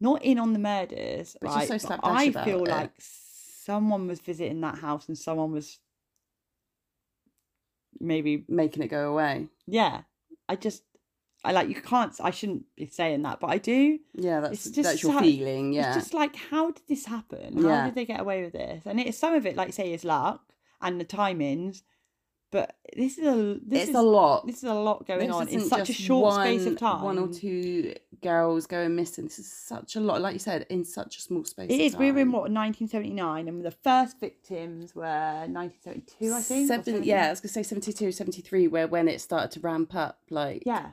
[0.00, 1.68] not in on the murders, But right?
[1.68, 2.68] just so I feel it.
[2.68, 5.78] like someone was visiting that house and someone was
[8.00, 9.48] maybe Making it go away.
[9.66, 10.02] yeah.
[10.48, 10.82] I just
[11.44, 12.12] I like you can't.
[12.20, 13.98] I shouldn't be saying that, but I do.
[14.14, 15.72] Yeah, that's It's just that's your feeling.
[15.72, 15.88] Yeah.
[15.94, 17.56] It's just like, how did this happen?
[17.62, 17.84] How Yeah.
[17.86, 18.82] did they get away with this?
[18.84, 20.42] And it's some of it, like say, is luck
[20.82, 21.82] and the timings.
[22.52, 24.44] But this is a this it's is a lot.
[24.46, 27.02] this is a lot going This on in such a short space of time.
[27.02, 29.24] One or two girls going missing.
[29.24, 31.70] This is such a lot, like you said, in such a small space.
[31.70, 31.96] It is.
[31.96, 32.32] We were in time.
[32.32, 36.68] what 1979, and the first victims were 1972, I think.
[36.68, 40.18] Seven, yeah, I was gonna say 72, 73, where when it started to ramp up.
[40.28, 40.90] Like, yeah,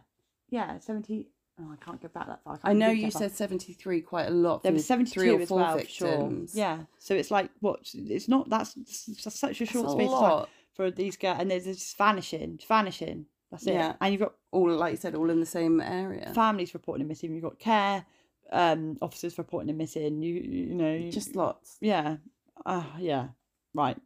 [0.49, 1.28] yeah, 70.
[1.60, 2.60] Oh, I can't go back that far.
[2.64, 4.62] I, I know you said seventy three quite a lot.
[4.62, 6.08] there was 72 or as four well, for sure.
[6.10, 6.53] victims.
[6.53, 7.80] Yeah, so it's like what?
[7.95, 8.47] It's not.
[8.47, 10.49] That's s- such a That's short a space of time lot.
[10.78, 13.25] For these girls, and there's just vanishing, vanishing.
[13.51, 13.73] That's it.
[13.73, 13.95] Yeah.
[13.99, 16.32] And you've got All like you said, all in the same area.
[16.34, 17.34] families reporting them missing.
[17.34, 18.05] You've got care
[18.51, 20.21] um, officers reporting them missing.
[20.21, 21.78] You you know you- Just lots.
[21.82, 22.17] yeah,
[22.65, 23.28] uh, yeah,
[23.73, 23.97] right.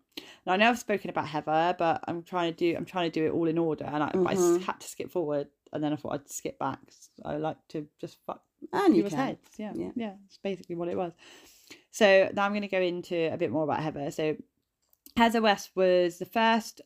[0.46, 3.20] Now I know I've spoken about Heather, but I'm trying to do I'm trying to
[3.20, 5.94] do it all in order, and I, but I had to skip forward, and then
[5.94, 6.80] I thought I'd skip back.
[7.26, 8.42] I like to just fuck
[8.74, 9.50] And you people's heads.
[9.58, 9.92] Yeah, Yeah.
[9.96, 11.14] yeah, It's basically what it was.
[11.92, 14.12] So now I'm going to go into a bit more about Heather.
[14.12, 14.36] So
[15.18, 16.82] Heather West was the first,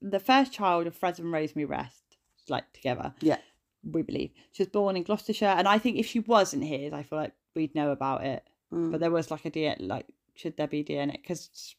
[0.00, 2.02] the first child of Fred and Rosemary West,
[2.48, 3.14] like together.
[3.20, 3.38] Yeah.
[3.82, 7.02] we believe she was born in Gloucestershire, and I think if she wasn't his, I
[7.02, 8.44] feel like we'd know about it.
[8.72, 8.90] Mm.
[8.92, 11.12] But there was like a DNA, like should there be DNA?
[11.12, 11.74] Because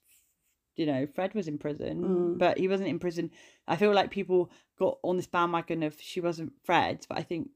[0.75, 2.37] you know Fred was in prison, Mm.
[2.39, 3.29] but he wasn't in prison.
[3.67, 4.49] I feel like people
[4.79, 7.49] got on this bandwagon of she wasn't Fred's, but I think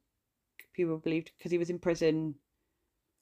[0.74, 2.36] people believed because he was in prison.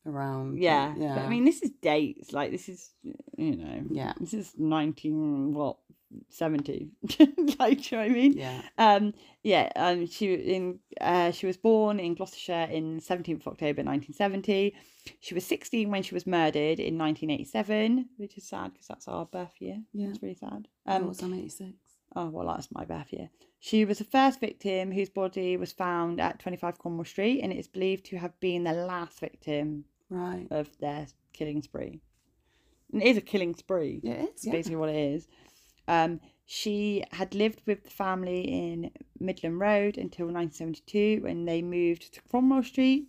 [0.05, 0.61] Around.
[0.61, 1.15] Yeah, Yeah.
[1.15, 2.33] But, I mean, this is dates.
[2.33, 2.91] Like this is,
[3.37, 4.13] you know, Yeah.
[4.19, 5.77] This is nineteen what
[6.29, 6.89] seventy.
[7.59, 8.33] like, do you know what I mean?
[8.33, 8.61] Yeah.
[8.77, 13.83] Um, yeah, um, she in uh, she was born in Gloucestershire in seventeenth of October
[13.83, 14.75] nineteen seventy.
[15.19, 18.87] She was sixteen when she was murdered in nineteen eighty seven, which is sad because
[18.87, 19.81] that's our birth year.
[19.93, 20.09] Yeah.
[20.09, 20.67] it's really sad.
[20.85, 21.73] Um, was on eighty six.
[22.15, 23.29] oh well, that's my birth year.
[23.59, 27.51] She was the first victim whose body was found at twenty five Cromwell Street, and
[27.51, 30.47] it is believed to have been the last victim Right.
[30.51, 31.99] of their killing spree.
[32.91, 33.99] And it is a killing spree.
[34.03, 34.29] Yeah, it is.
[34.29, 34.51] It's Yeah.
[34.51, 35.27] basically what it is.
[35.87, 42.13] Um, she had lived with the family in Midland Road until 1972 when they moved
[42.13, 43.07] to Cromwell Street.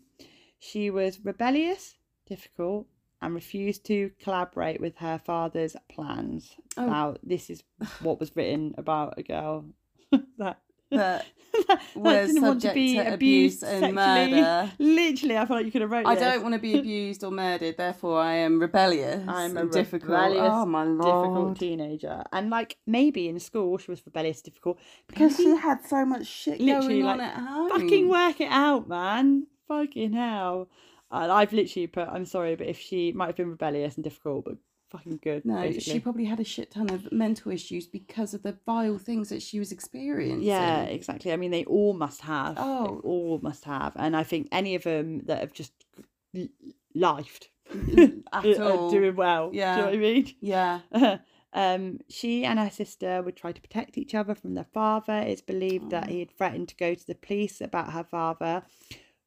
[0.59, 1.97] She was rebellious,
[2.27, 2.87] difficult,
[3.21, 6.57] and refused to collaborate with her father's plans.
[6.77, 6.87] Oh.
[6.87, 7.63] Now, this is
[8.01, 9.67] what was written about a girl
[10.39, 11.26] that, But
[11.68, 14.30] that was didn't want to be to abused abuse and sexually.
[14.30, 14.72] murder.
[14.78, 16.24] Literally, I feel like you could have wrote I this.
[16.24, 19.24] don't want to be abused or murdered, therefore I am rebellious.
[19.28, 20.11] I'm a and difficult.
[20.11, 22.22] rebellious, oh my difficult teenager.
[22.32, 24.78] And like maybe in school she was rebellious, difficult.
[25.07, 27.68] Because she had so much shit Literally, going on like, at home.
[27.70, 29.47] fucking work it out, man.
[29.68, 30.68] Fucking hell.
[31.11, 34.45] And I've literally put, I'm sorry, but if she might have been rebellious and difficult,
[34.47, 34.57] but
[34.97, 35.45] fucking good.
[35.45, 35.93] No, basically.
[35.95, 39.43] she probably had a shit ton of mental issues because of the vile things that
[39.43, 40.43] she was experiencing.
[40.43, 41.33] Yeah, exactly.
[41.33, 42.55] I mean, they all must have.
[42.57, 43.01] They Oh.
[43.05, 43.93] all must have.
[43.97, 45.73] And I think any of them that have just
[46.97, 47.49] lifed
[48.33, 48.91] At are all.
[48.91, 49.51] doing well.
[49.51, 49.77] Do you Yeah.
[49.77, 50.35] know what I mean?
[50.41, 50.81] Yeah.
[51.53, 55.19] um, she and her sister would try to protect each other from their father.
[55.27, 56.13] It's believed that Oh.
[56.13, 58.63] he had threatened to go to the police about her father,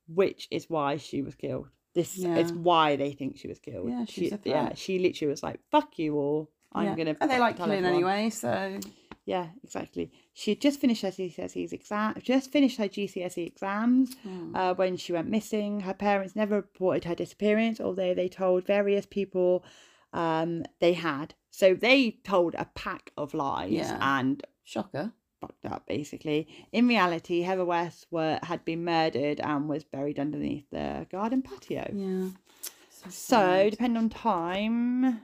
[0.07, 1.67] which is why she was killed.
[1.99, 3.89] This is why they think she was killed.
[3.89, 6.41] Yeah, she, yeah, she literally was like, "Fuck you all!
[6.71, 6.95] I'm yeah.
[6.95, 8.79] gonna." And they like killing everyone." anyway, so
[9.25, 10.05] Yeah, exactly.
[10.33, 12.13] She had just finished her GCSE exam.
[12.21, 14.55] Just finished her GCSE exams Hmm.
[14.55, 15.71] uh, when she went missing.
[15.81, 19.65] Her parents never reported her disappearance, although they told various people
[20.13, 21.33] um, they had.
[21.51, 23.97] So they told a pack of lies Yeah.
[24.17, 25.11] and shocker.
[25.39, 26.47] Fucked up, basically.
[26.71, 31.89] In reality, Heather West were, had been murdered and was buried underneath the garden patio.
[31.93, 32.29] Yeah.
[32.89, 33.71] So, sad.
[33.71, 35.21] depending on time,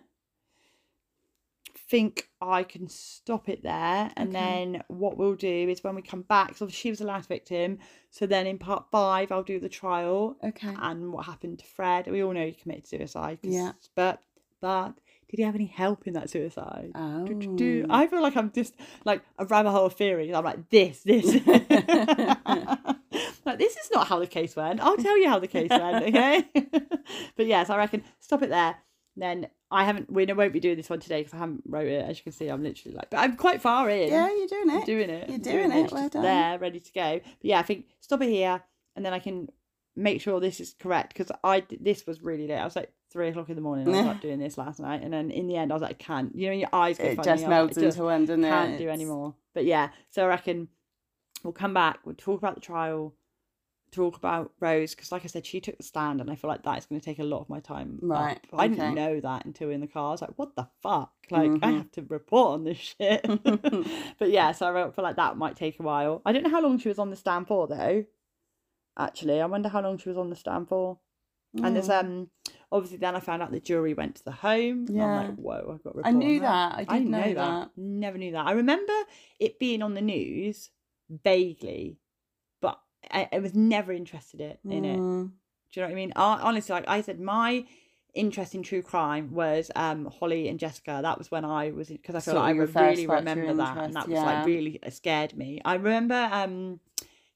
[1.93, 4.11] think I can stop it there.
[4.15, 4.31] And Okay.
[4.31, 7.79] then what we'll do is when we come back, so she was the last victim.
[8.09, 10.73] So then in part five, I'll do the trial Okay.
[10.79, 12.07] and what happened to Fred.
[12.07, 13.39] We all know he committed suicide.
[13.43, 13.73] Yeah.
[13.95, 14.21] But,
[14.61, 14.93] but
[15.33, 16.91] did he have any help in that suicide?
[16.93, 17.25] Oh.
[17.25, 17.85] Do, do, do.
[17.89, 17.95] Oh.
[17.95, 20.31] I feel like I'm just like a rabbit hole of theories.
[20.31, 21.25] I'm like this, this.
[23.43, 24.79] like this is not how the case went.
[24.79, 26.47] I'll tell you how the case went, okay?
[27.35, 28.75] but yes, I reckon stop it there.
[29.17, 30.13] then I haven't.
[30.13, 32.07] We won't be doing this one today because I haven't wrote it.
[32.07, 34.09] As you can see, I'm literally like, but I'm quite far in.
[34.09, 34.85] Yeah, you're doing I'm it.
[34.85, 35.29] doing it.
[35.29, 35.83] You're I'm doing it.
[35.85, 36.21] It's Well just done.
[36.21, 37.21] There, ready to go.
[37.23, 38.61] But yeah, I think stop it here,
[38.95, 39.49] and then I can
[39.95, 42.59] make sure this is correct because I this was really late.
[42.59, 43.87] I was like three o'clock in the morning.
[43.87, 45.91] I was like doing this last night, and then in the end, I was like,
[45.91, 46.35] I can't.
[46.35, 47.25] You know, your eyes go It funny.
[47.27, 48.49] just I like, melts into one, doesn't it?
[48.49, 49.35] Can't do anymore.
[49.53, 50.67] But yeah, so I reckon
[51.43, 51.99] we'll come back.
[52.03, 53.13] We'll talk about the trial.
[53.91, 56.63] Talk about Rose because, like I said, she took the stand, and I feel like
[56.63, 57.99] that is going to take a lot of my time.
[58.01, 60.07] Right, I didn't know that until in the car.
[60.07, 61.77] I was like, "What the fuck?" Like, I Mhm.
[61.77, 63.21] have to report on this shit.
[64.17, 66.23] but yeah, so I feel like that might take a while.
[66.25, 68.05] I don't know how long she was on the stand for though.
[68.97, 70.97] Actually, I wonder how long she was on the stand for.
[71.61, 71.99] And there's Mm.
[72.03, 72.29] um
[72.73, 74.87] obviously then I found out the jury went to the home.
[74.87, 75.19] and I'm Yeah.
[75.21, 76.73] like, whoa, I've got I knew that.
[76.75, 77.69] I did didn't know, that.
[77.77, 78.45] Never knew that.
[78.47, 78.93] I remember
[79.39, 80.69] it being on the news
[81.23, 81.97] vaguely,
[82.61, 84.99] but I, I was never interested it, in it.
[84.99, 85.31] Mm.
[85.71, 86.13] Do you know what I mean?
[86.15, 87.65] Hon- Honestly, like I said, my
[88.13, 90.99] interest in true crime was um Holly and Jessica.
[91.01, 92.97] That was when I was because I feel Sort like I of your re- first
[92.97, 94.25] really remember that, and interest, that was yeah.
[94.25, 95.61] like really it scared me.
[95.65, 96.79] I remember um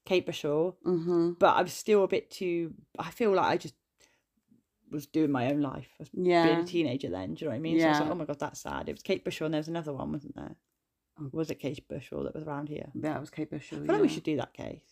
[0.04, 1.32] Kate Bushell, Mm-hmm.
[1.38, 2.74] but I was still a bit too.
[2.98, 3.74] I feel like I just
[4.90, 5.88] was doing my own life.
[5.98, 7.34] I was being a teenager then.
[7.34, 7.80] Do you know what I mean?
[7.80, 8.12] So I was like, Yeah.
[8.12, 8.88] oh my god, that's sad.
[8.88, 10.56] It was Kate Bushell, and there was another one, wasn't there?
[11.20, 11.28] Oh.
[11.32, 12.90] Was it Kate Bushell that was around here?
[12.94, 13.78] Yeah, That was Kate Bushell.
[13.82, 14.82] I feel like we should do that case.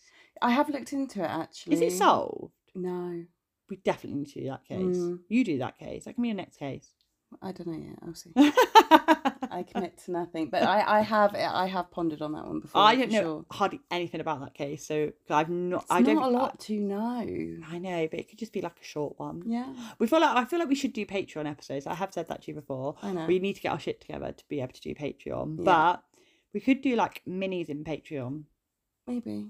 [0.41, 1.73] I have looked into it actually.
[1.73, 2.53] Is it solved?
[2.75, 3.23] No,
[3.69, 4.97] We definitely need to do that case.
[4.97, 5.19] Mm.
[5.29, 6.05] You do that case.
[6.05, 6.93] That can be your next case.
[7.41, 7.99] I don't know yet.
[8.05, 8.31] I'll see.
[9.51, 12.59] I I commit to nothing, but I, I have I have pondered on that one
[12.59, 12.81] before.
[12.81, 13.45] I don't know Sure.
[13.51, 15.83] hardly anything about that case, so I've not.
[15.83, 16.15] It's I don't.
[16.15, 17.25] not a lot to know.
[17.69, 19.43] I know, but it could just be like a short one.
[19.45, 21.87] Yeah, We feel like I feel like we should do Patreon episodes.
[21.87, 22.95] I have said that to you before.
[23.01, 23.25] I know.
[23.25, 25.57] We need to get our shit together to be able to do Patreon.
[25.57, 25.63] Yeah.
[25.63, 26.03] But
[26.53, 28.43] we could do like minis in Patreon.
[29.05, 29.47] Maybe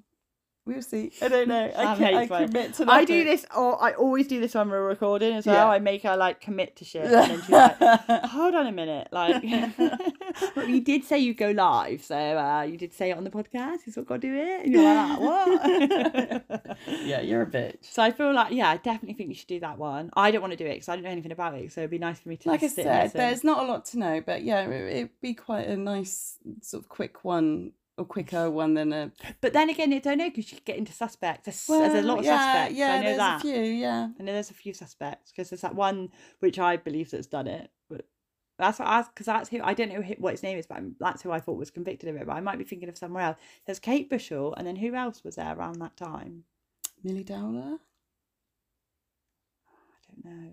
[0.67, 1.11] we'll see.
[1.21, 1.71] I don't know.
[1.75, 4.69] I, Sam can, I commit to I do this, or I always do this when
[4.69, 5.67] we're recording as well.
[5.67, 5.71] Yeah.
[5.71, 7.77] I make her like commit to shit, and then she's like,
[8.25, 9.41] "Hold on a minute, like."
[10.55, 13.29] but you did say you'd go live, so uh, you did say it on the
[13.29, 13.87] podcast.
[13.87, 17.77] Is what got to do it, and you're like, "What?" yeah, you're a bitch.
[17.81, 20.09] So I feel like, yeah, I definitely think you should do that one.
[20.15, 21.71] I don't want to do it because I don't know anything about it.
[21.71, 23.67] So it'd be nice for me to Like I just sit said, there's not a
[23.67, 28.05] lot to know, but yeah, it'd be quite a nice sort of quick one or
[28.05, 29.11] quicker one than a.
[29.41, 31.45] But then again, I don't know because you could get into suspects.
[31.45, 32.77] There's, there's a lot of yeah, suspects.
[32.77, 33.37] Yeah, I know there's that.
[33.37, 33.61] a few.
[33.61, 37.27] Yeah, I know there's a few suspects because there's that one which I believe that's
[37.27, 38.05] done it, but
[38.59, 40.95] that's what I because that's who I don't know what his name is, but I'm,
[40.99, 42.27] that's who I thought was convicted of it.
[42.27, 43.37] But I might be thinking of somewhere else.
[43.65, 46.43] There's Kate Bushell, and then who else was there around that time?
[47.03, 47.79] Millie Dowler.
[49.67, 50.51] I don't know.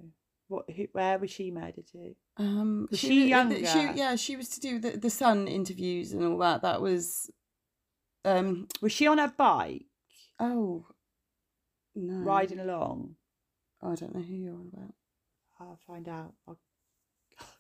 [0.55, 0.71] What?
[0.71, 2.15] Who, where was she murdered to?
[2.37, 3.67] Um, Was she the- younger?
[3.67, 6.63] She, yeah, she was to do the the Sun interviews and all that.
[6.63, 7.31] That was,
[8.25, 9.87] um, Was she on her bike
[10.41, 10.87] oh,
[11.95, 13.17] no, riding along?
[13.83, 14.95] Oh, I don't know who you're on about.
[15.61, 16.35] I'll find out.
[16.49, 16.59] I'll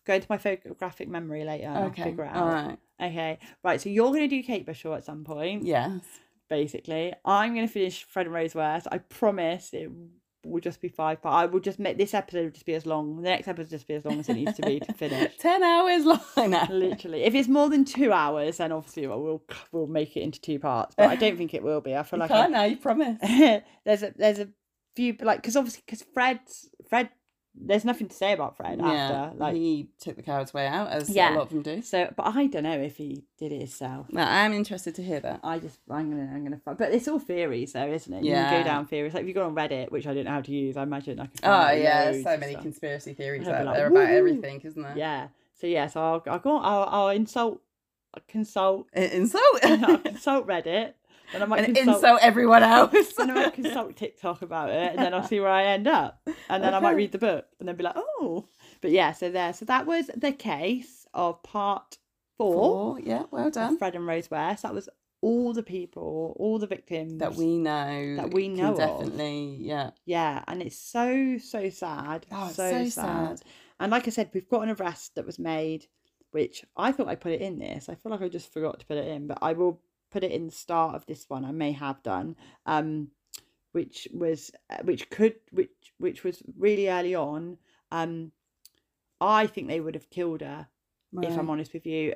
[0.04, 1.66] go into my photographic memory later.
[1.68, 2.36] And okay, I'll figure it out.
[2.36, 2.78] all right.
[3.00, 3.80] Okay, right.
[3.80, 5.64] So you're going to do Kate Bushell at some point.
[5.64, 6.00] Yes.
[6.48, 8.86] Basically, I'm going to finish Fred and Rose West.
[8.92, 9.90] I promise it
[10.44, 11.34] will just be five parts.
[11.42, 13.16] I will just make this episode just be as long.
[13.16, 15.36] The next episode just be as long as it needs to be to finish.
[15.38, 16.20] Ten hours long.
[16.50, 16.66] now.
[16.70, 19.42] Literally, if it's more than two hours, then obviously we'll
[19.72, 20.94] we'll make it into two parts.
[20.96, 21.94] But I don't think it will be.
[21.96, 22.64] I feel You like can't I, now.
[22.64, 23.18] You promise.
[23.84, 24.48] there's a there's a
[24.96, 27.08] few like because obviously because Fred's Fred.
[27.56, 30.88] There's nothing to say about Fred yeah, after like he took the coward's way out,
[30.90, 31.34] as Yeah.
[31.34, 31.82] a lot of them do.
[31.82, 32.12] so.
[32.16, 34.08] But I don't know if he did it himself.
[34.10, 35.38] Well, I'm interested to hear that.
[35.44, 38.24] I just I'm gonna I'm gonna find, but it's all theories though, isn't it?
[38.24, 38.58] You can Yeah.
[38.58, 39.14] go down theories.
[39.14, 41.20] Like if you go on Reddit, which I don't know how to use, I imagine
[41.20, 41.40] I could.
[41.44, 44.94] Oh yeah, so many conspiracy theories out like, there about everything, isn't there?
[44.96, 45.28] Yeah.
[45.54, 46.58] So yeah, so I'll I'll go.
[46.58, 47.60] I'll I'll insult,
[48.28, 49.42] consult, Insult.
[49.64, 50.94] I'll consult Reddit,
[51.32, 51.96] and I might and consult.
[51.96, 53.14] insult everyone else.
[53.18, 56.20] and I might consult TikTok about it, and then I'll see where I end up,
[56.48, 58.46] and then I might read the book, and then be like, oh.
[58.80, 59.52] But yeah, so there.
[59.52, 61.98] So that was the case of part
[62.36, 62.54] four.
[62.54, 63.00] Four.
[63.00, 63.78] Yeah, well done.
[63.78, 64.62] Fred and Rose West.
[64.62, 64.88] That was
[65.24, 68.16] all the people, all the victims That we know.
[68.16, 68.76] That we know of.
[68.76, 69.90] Definitely, yeah.
[70.04, 72.26] Yeah, and it's so so sad.
[72.30, 73.38] Oh, it's so, so sad.
[73.38, 73.42] sad.
[73.80, 75.86] And like I said, we've got an arrest that was made,
[76.32, 77.88] which I thought I put it in this.
[77.88, 79.80] I feel like I just forgot to put it in, but I will
[80.14, 81.44] put it in the start of this one.
[81.44, 82.36] I may have done.
[82.64, 83.08] Um,
[83.72, 87.58] which was uh, which could which which was really early on.
[87.90, 88.30] Um,
[89.20, 90.68] I think they would have killed her
[91.20, 92.14] if I'm honest with you.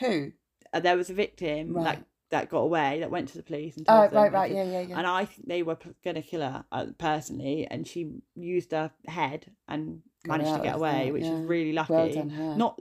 [0.00, 0.32] Who?
[0.72, 1.84] Uh, there was a victim Right.
[1.84, 4.52] that that got away that went to the police and Oh, told them right, right.
[4.52, 4.98] Yeah, yeah, yeah.
[4.98, 8.90] and I think they were going to kill her uh, personally, and she used her
[9.06, 11.34] head and Got managed to get away, that, which yeah.
[11.34, 11.92] is really lucky.
[11.92, 12.56] Well done, her.
[12.56, 12.80] Not,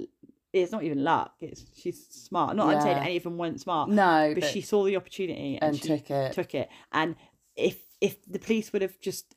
[0.54, 1.34] it's not even luck.
[1.42, 2.56] It's she's smart.
[2.56, 5.58] Not I'm saying any of them weren't smart, no, but, but, she saw the opportunity
[5.62, 6.34] and, and took it.
[6.34, 6.70] took it.
[6.92, 7.16] And
[7.56, 9.36] if if the police would have just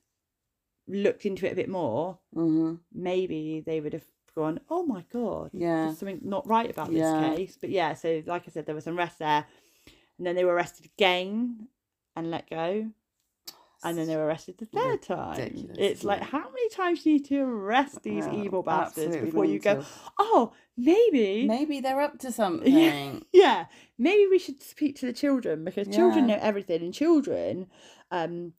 [0.86, 5.50] looked into it a bit more, hmm maybe they would have gone, "Oh my god,
[5.52, 5.86] Yeah.
[5.86, 7.34] there's something not right about this Yeah.
[7.34, 9.46] case." But yeah, so like I said, there was unrest there,
[10.18, 11.68] and then they were arrested again
[12.14, 12.90] and let go,
[13.84, 15.38] and then they were arrested the third time.
[15.38, 19.16] Ridiculous, It's isn't like, how many times do you need to arrest these evil bastards
[19.16, 19.84] before you go?
[20.18, 21.46] Oh, maybe.
[21.46, 23.24] Maybe they're up to something.
[23.32, 23.66] Yeah,
[23.98, 27.66] maybe we should speak to the children because children know everything, and children,
[28.10, 28.52] um,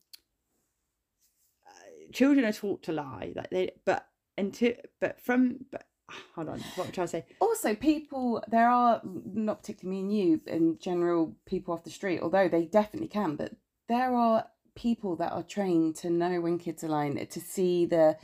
[1.65, 3.33] uh, children are taught to lie.
[3.35, 4.07] Like they, but
[4.37, 5.87] until, but from, but
[6.35, 7.25] hold on, what trying to say.
[7.39, 12.21] Also, people, there are, not particularly me and you, in general, people off the street,
[12.21, 13.53] although they definitely can, but
[13.89, 14.45] there are
[14.77, 18.15] people that are trained to know when kids are lying, to see the,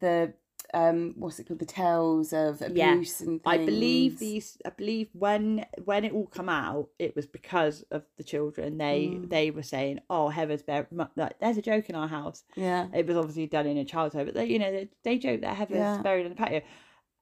[0.00, 0.34] the,
[0.74, 2.92] um, what's it called, the tales of Yeah.
[2.92, 4.58] abuse and I believe these.
[4.64, 8.78] I believe when when it all come out, it was because of the children.
[8.78, 9.28] They Mm.
[9.30, 12.86] they were saying, "Oh, Heather's mu- like, there's a joke in our house." Yeah.
[12.94, 15.40] It was obviously done in a child's home, but they, you know, they, they joke
[15.40, 16.02] that Heather's Yeah.
[16.02, 16.60] buried in the patio,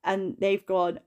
[0.05, 1.01] and they've gone.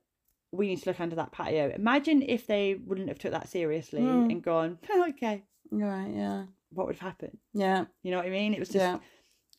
[0.54, 1.72] We need to look under that patio.
[1.76, 4.32] Imagine if they wouldn't have took that seriously Mm.
[4.32, 6.46] and gone, "Oh, okay, Right, yeah.
[6.72, 7.38] What would have happened?
[7.54, 7.86] Yeah.
[8.04, 8.54] You know what I mean?
[8.54, 8.98] It was just, Yeah.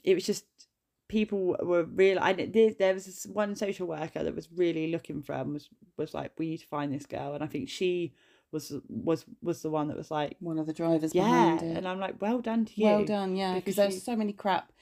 [0.04, 0.44] it was just
[1.08, 2.18] people were real.
[2.20, 5.68] I there, there was this one social worker that was really looking for him was
[5.96, 8.14] was like, we need to find this girl, and I think she
[8.50, 11.76] was was was the one that was like, One of the drivers yeah, behind it.
[11.76, 12.84] and I'm like, well done to you.
[12.86, 14.72] Well done, yeah, because because there's you- so many crap,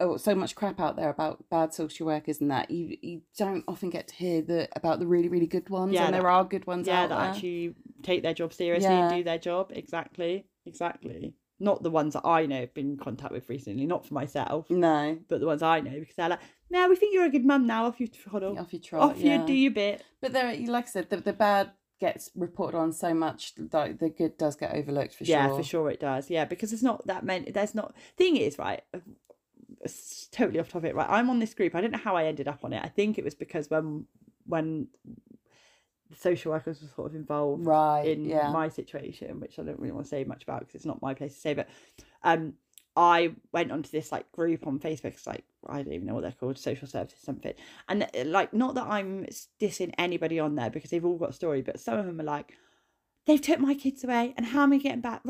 [0.00, 3.64] oh, so much crap out there about bad social workers and that you you don't
[3.68, 6.30] often get to hear the about the really really good ones, Yeah, and that- there
[6.30, 7.30] are good ones yeah, out that there.
[7.30, 9.08] actually take their job seriously Yeah.
[9.08, 9.72] and do their job.
[9.74, 10.46] Exactly.
[10.66, 11.34] Exactly.
[11.58, 14.68] Not the ones that I know have been in contact with recently, not for myself,
[14.68, 16.40] No, but the ones I know because they're like,
[16.70, 17.86] no, we think you're a good mum now.
[17.86, 19.02] Off you hold off your trot.
[19.02, 19.40] Off yeah.
[19.40, 20.04] you do your bit.
[20.20, 24.10] But there, like I said, the, the bad gets reported on so much that the
[24.10, 25.52] good does get overlooked for yeah, sure.
[25.52, 26.30] Yeah, for sure it does.
[26.30, 27.50] Yeah, because it's not that many.
[27.50, 27.94] There's not.
[28.16, 28.82] Thing is, right.
[28.92, 28.98] Uh,
[29.80, 30.94] it's totally off topic.
[30.94, 31.74] Right, I'm on this group.
[31.74, 32.82] I don't know how I ended up on it.
[32.84, 34.06] I think it was because when
[34.46, 34.88] when
[36.18, 38.06] social workers were sort of involved Right.
[38.06, 38.50] in yeah.
[38.50, 41.14] my situation, which I don't really want to say much about because it's not my
[41.14, 41.54] place to say.
[41.54, 41.68] But
[42.22, 42.54] um,
[42.96, 45.12] I went onto this like group on Facebook.
[45.12, 47.54] It's like I don't even know what they're called, social services something.
[47.88, 49.26] And uh, like, not that I'm
[49.60, 52.24] dissing anybody on there because they've all got a story, but some of them are
[52.24, 52.52] like,
[53.26, 55.22] they've took my kids away, and how am I getting back?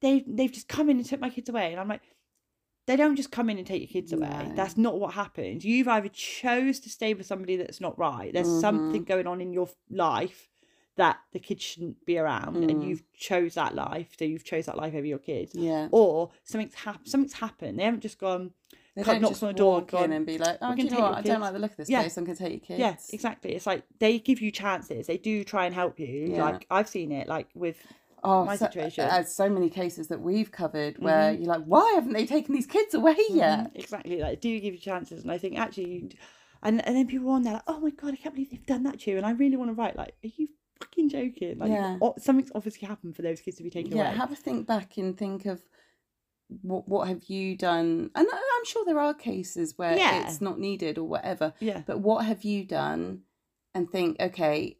[0.00, 2.02] They they've just come in and took my kids away, and I'm like.
[2.88, 4.28] They don't just come in and take your kids away.
[4.48, 4.52] No.
[4.56, 5.64] That's not what happens.
[5.64, 8.32] You've either chose to stay with somebody that's not right.
[8.32, 8.60] There's Mhm.
[8.60, 10.48] something going on in your life
[10.96, 12.88] that the kids shouldn't be around and Mm.
[12.88, 15.86] you've chose that life so you've chose that life over your kids yeah.
[15.92, 18.52] or something's happened something's happened they haven't just gone
[18.96, 20.76] They don't knocks just on the door and walk in and be like, oh, "We
[20.76, 21.18] do you know what?
[21.18, 22.00] I don't like the look of this Yeah.
[22.00, 22.16] place.
[22.16, 22.80] I'm gonna take your kids.
[22.80, 26.42] yeah exactly it's like they give you chances they do try and help you Yeah.
[26.42, 27.80] like i've seen it like with
[28.24, 29.04] Oh, my so, situation.
[29.04, 31.38] As so many cases that we've covered where Mhm.
[31.38, 33.72] you're like, why haven't they taken these kids away yet?
[33.74, 36.10] Mhm, exactly like do give you chances and i think actually
[36.62, 38.66] and and then people are on there like oh my god i can't believe they've
[38.66, 40.48] done that to you and i really want to write like are you
[40.80, 41.98] fucking joking like Yeah.
[42.18, 44.96] something's obviously happened for those kids to be taken Yeah, away have a think back
[44.96, 45.62] and think of
[46.62, 48.10] what what have you done?
[48.14, 50.22] And I'm sure there are cases where Yeah.
[50.22, 51.52] it's not needed or whatever.
[51.60, 53.22] yeah But what have you done?
[53.74, 54.78] And think, okay,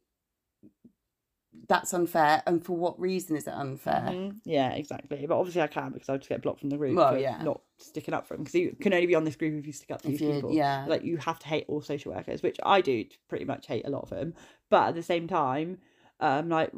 [1.68, 4.02] that's unfair, and for what reason is it unfair?
[4.08, 4.40] Mhm.
[4.44, 5.26] Yeah, exactly.
[5.26, 6.96] But obviously, I can't because i'll just get blocked from the group.
[6.96, 7.42] Well, for yeah.
[7.42, 9.72] Not sticking up for them because you can only be on this group if you
[9.72, 10.52] stick up for If these people.
[10.52, 13.86] yeah, Like you have to hate all social workers, which I do pretty much hate
[13.86, 14.34] a lot of them.
[14.70, 15.78] But at the same time,
[16.20, 16.72] I'm like,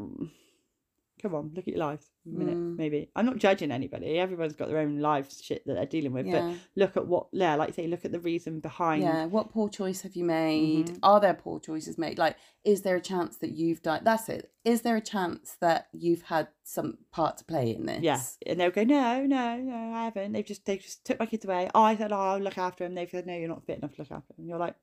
[1.21, 2.07] come on, look at your lives.
[2.27, 2.77] A minute, Mm.
[2.77, 3.11] maybe.
[3.16, 4.18] I'm not judging anybody.
[4.18, 6.27] Everyone's got their own lives shit that they're dealing with.
[6.27, 9.03] yeah, But look at what, yeah, like say, look at the reason behind.
[9.03, 9.25] yeah.
[9.25, 10.87] What poor choice have you made?
[10.89, 10.99] Mhm.
[11.03, 12.18] Are there poor choices made?
[12.18, 14.03] Like, is there a chance that you've died?
[14.05, 14.51] That's it.
[14.64, 18.03] Is there a chance that you've had some part to play in this?
[18.03, 20.33] Yeah, and they'll go, no, no, no, I haven't.
[20.33, 21.71] They've just they just took my kids away.
[21.75, 22.95] Oh, I said, oh, I'll look after them.
[22.95, 24.47] They've said, no, you're not fit enough to look after him.
[24.47, 24.75] You're like,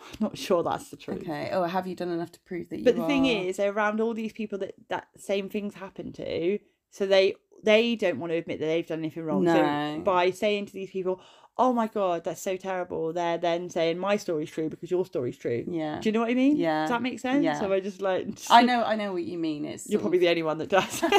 [0.00, 1.22] I'm not sure that's the truth.
[1.22, 1.50] Okay.
[1.52, 2.84] Oh, have you done enough to prove that you?
[2.84, 6.12] But the thing are- is, they're around all these people that that same things happen
[6.14, 6.58] to,
[6.90, 7.34] so they
[7.64, 9.44] they don't want to admit that they've done anything wrong.
[9.44, 9.54] No.
[9.96, 11.20] So by saying to these people,
[11.56, 15.36] "Oh my god, that's so terrible," they're then saying my story's true because your story's
[15.36, 15.64] true.
[15.68, 15.98] yeah.
[16.00, 16.56] Do you know what I mean?
[16.56, 16.82] Yeah.
[16.82, 17.42] Does that make sense?
[17.44, 17.58] Yeah.
[17.58, 19.64] So I just like I know, I know what you mean.
[19.64, 21.00] It's You're probably of- the only one that does.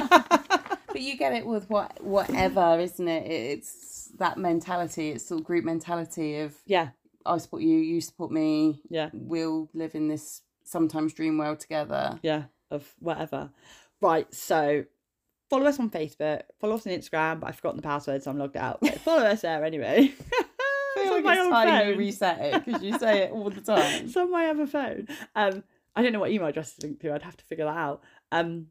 [0.87, 3.29] but you get it with what whatever, isn't it?
[3.29, 5.09] It's that mentality.
[5.11, 6.89] It's sort of group mentality of yeah,
[7.29, 8.81] I support you, you support me.
[8.89, 9.09] yeah.
[9.13, 12.19] We'll live in this sometimes dream world together.
[12.23, 13.51] yeah, of whatever.
[14.01, 14.85] Right, so
[15.49, 18.37] follow us on Facebook, follow us on Instagram, but I've forgotten the password, so I'm
[18.37, 18.79] logged out.
[18.81, 20.13] But follow us there anyway.
[20.97, 21.97] It's on like my it's you phone.
[21.97, 24.05] reset it because you say it all the time.
[24.05, 25.07] It's on my other phone.
[25.33, 25.63] Um,
[25.95, 27.13] I don't know what email address to link to.
[27.13, 28.01] I'd have to figure that out.
[28.33, 28.67] Um,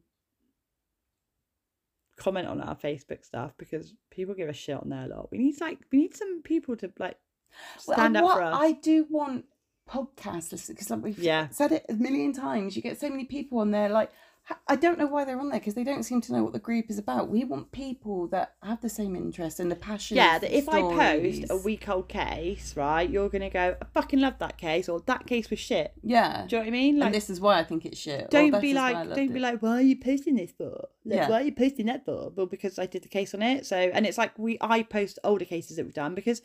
[2.17, 5.31] comment on our Facebook stuff because people give a shit on there a lot.
[5.31, 7.17] We need like we need some people to like
[7.87, 8.55] Well, up what for us.
[8.59, 9.45] I do want
[9.89, 11.49] podcast listeners because like we've Yeah.
[11.49, 12.75] said it a million times.
[12.75, 13.89] You get so many people on there.
[13.89, 14.11] Like
[14.67, 16.59] I don't know why they're on there because they don't seem to know what the
[16.59, 17.29] group is about.
[17.29, 20.17] We want people that have the same interest and the passion.
[20.17, 24.19] Yeah, that if I post a week old case, right, you're gonna go, I fucking
[24.19, 25.93] love that case, or that case was shit.
[26.01, 26.97] yeah, Do you know what I mean?
[26.97, 28.31] Like, and this is why I think it's shit.
[28.31, 29.41] don't be is why I like, don't be it.
[29.43, 30.87] like, why are you posting this for?
[31.05, 31.29] Like, Yeah.
[31.29, 32.31] why are you posting that for?
[32.35, 33.67] Well, because I did the case on it.
[33.67, 36.41] So, and it's like we, I post older cases that we've done because,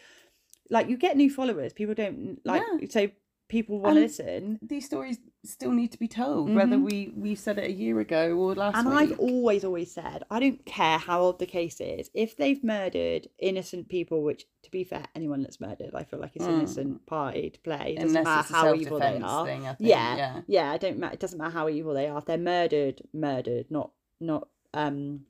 [0.70, 1.72] like, you get new followers.
[1.72, 2.86] People don't like, Yeah.
[2.88, 3.10] so
[3.48, 4.58] people want to And- listen.
[4.62, 6.84] these stories still need to be told, whether Mhm.
[6.90, 8.96] we we said it a year ago or last And week.
[8.98, 12.10] I've always, always said, I don't care how old the case is.
[12.14, 16.34] If they've murdered innocent people, which, to be fair, anyone that's murdered, I feel like
[16.34, 16.54] it's Mm.
[16.54, 17.92] innocent party to play.
[17.92, 19.46] It doesn't Unless matter how evil they are.
[19.46, 19.90] thing, I think.
[19.90, 20.42] yeah, yeah.
[20.46, 20.74] yeah.
[20.74, 21.12] It don't matter.
[21.14, 22.18] It doesn't matter how evil they are.
[22.18, 23.90] If they're murdered, murdered, not
[24.20, 25.26] not um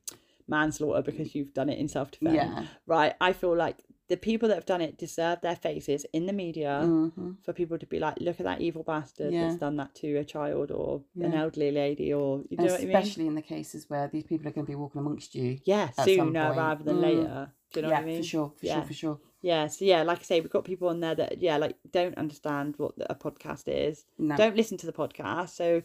[0.46, 2.36] manslaughter because you've done it in self defense.
[2.36, 2.66] Yeah.
[2.86, 3.14] Right.
[3.20, 3.78] I feel like
[4.08, 7.36] the people that have done it deserve their faces in the media Mhm.
[7.42, 9.44] for people to be like, look at that evil bastard Yeah.
[9.48, 12.84] that's done that to a child or an elderly lady or you know what I
[12.84, 12.94] mean?
[12.96, 15.58] especially in the cases where these people are going to be walking amongst you.
[15.64, 17.02] Yeah, sooner rather than Mm.
[17.02, 17.52] later.
[17.72, 18.18] Do you know yeah, what I mean?
[18.22, 18.74] for sure, for Yeah.
[18.74, 19.20] sure, for sure.
[19.40, 22.16] Yeah, so yeah, like I say, we've got people on there that yeah, like don't
[22.18, 24.04] understand what a podcast is.
[24.18, 24.36] No.
[24.36, 25.50] Don't listen to the podcast.
[25.50, 25.82] So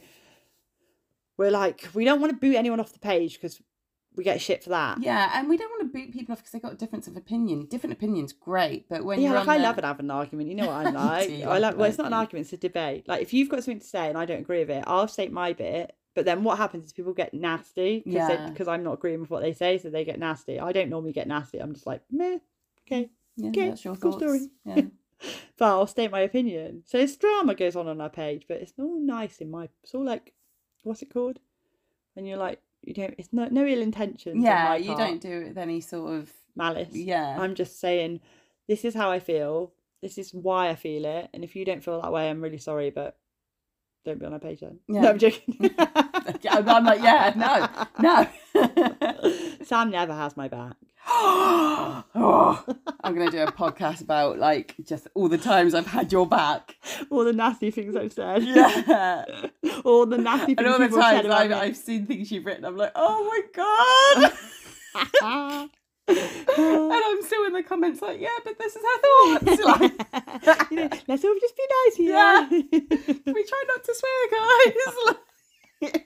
[1.37, 3.61] we're like, we don't want to boot anyone off the page because
[4.15, 5.01] we get shit for that.
[5.01, 7.15] Yeah, and we don't want to boot people off because they've got a difference of
[7.15, 7.65] opinion.
[7.67, 10.49] Different opinions, great, but when yeah, you're like I there- love an having an argument.
[10.49, 11.29] You know what I'm like.
[11.29, 11.77] I like like.
[11.77, 12.45] Well, it's not an argument?
[12.45, 13.07] it's a debate.
[13.07, 15.31] Like if you've got something to say and I don't agree with it, I'll state
[15.31, 15.95] my bit.
[16.15, 18.73] But then what happens is people get nasty because Yeah.
[18.73, 20.59] I'm not agreeing with what they say, so they get nasty.
[20.59, 21.59] I don't normally get nasty.
[21.59, 22.39] I'm just like meh,
[22.87, 23.09] okay.
[23.37, 24.23] Yeah, Okay, that's your cool thoughts.
[24.23, 24.47] story.
[24.65, 24.81] Yeah.
[25.57, 26.83] but I'll state my opinion.
[26.87, 29.69] So this drama goes on on our page, but it's all nice in my.
[29.83, 30.33] It's all like,
[30.83, 31.39] what's it called?
[32.17, 33.15] And you're like, you don't.
[33.17, 34.35] It's not no ill intentions.
[34.35, 36.89] on yeah, you don't do it with any sort of malice.
[36.91, 37.37] yeah.
[37.39, 38.21] I'm just saying,
[38.67, 39.73] this is how I feel.
[40.01, 41.29] This is why I feel it.
[41.33, 43.17] And if you don't feel that way, I'm really sorry, but
[44.05, 44.79] don't be on our page then.
[44.87, 45.01] Yeah.
[45.01, 45.55] No, I'm joking.
[46.49, 49.55] I'm like, yeah, no, no.
[49.63, 50.75] Sam never has my back.
[51.11, 52.63] oh,
[53.03, 56.75] I'm gonna do a podcast about like just all the times I've had your back.
[57.09, 58.43] All the nasty things I've said.
[58.43, 59.25] Yeah.
[59.83, 61.63] all the nasty things And all the people have said times I've.
[61.63, 64.29] I've seen things you've written, I'm like, oh my
[65.23, 65.69] god.
[66.09, 69.63] and I'm still in the comments like, yeah, but this is her thoughts.
[69.63, 72.13] Like, you know, let's all just be nice here.
[72.13, 72.47] Yeah.
[73.33, 74.27] we try not to swear,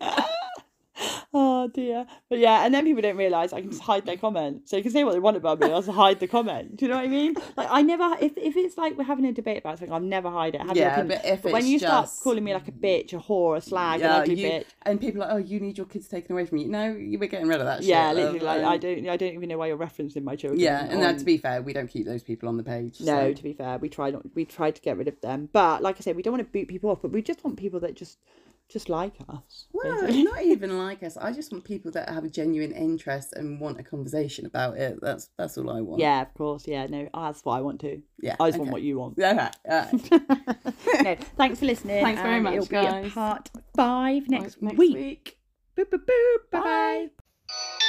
[0.06, 0.54] guys.
[1.34, 2.06] oh dear.
[2.30, 4.68] But yeah, and then people don't realise I can just hide their comment.
[4.70, 6.78] So you can say what they want about me, I'll just hide the comment.
[6.78, 7.36] Do you know what I mean?
[7.58, 10.30] Like I never if if it's like we're having a debate about something, I'll never
[10.30, 10.62] hide it.
[10.62, 13.58] I have Yeah, but if when you start calling me like a bitch, a whore,
[13.58, 14.66] a slag, Yeah, an ugly you- bitch.
[14.84, 16.68] and people are like, oh, you need your kids taken away from you.
[16.68, 17.84] No, you we're getting rid of that.
[17.84, 18.16] Yeah, love.
[18.16, 20.60] literally like Um, I don't I don't even know why you're referencing my children.
[20.60, 23.00] Yeah, and that, to be fair, we don't keep those people on the page.
[23.02, 25.50] No, so- to be fair, we try not we try to get rid of them.
[25.52, 27.58] But like I said, we don't want to boot people off, but we just want
[27.58, 28.18] people that just
[28.70, 29.68] just like us.
[29.72, 30.24] Well, basically.
[30.24, 31.16] not even like us.
[31.18, 34.97] I just want people that have a genuine interest and want a conversation about it.
[35.01, 36.01] That's that's all I want.
[36.01, 36.68] Yeah, of course.
[36.68, 38.01] Yeah, no, that's what I want too.
[38.22, 38.36] yeah.
[38.39, 39.20] I just want what you want.
[39.20, 40.11] Okay, alright.
[41.03, 42.03] no, thanks for listening.
[42.03, 43.05] Thanks very much, It'll be guys.
[43.07, 44.95] a part five next, Next week.
[44.95, 45.38] week.
[45.78, 46.51] Boop, boop, boop.
[46.51, 47.07] Bye Bye.
[47.47, 47.83] bye.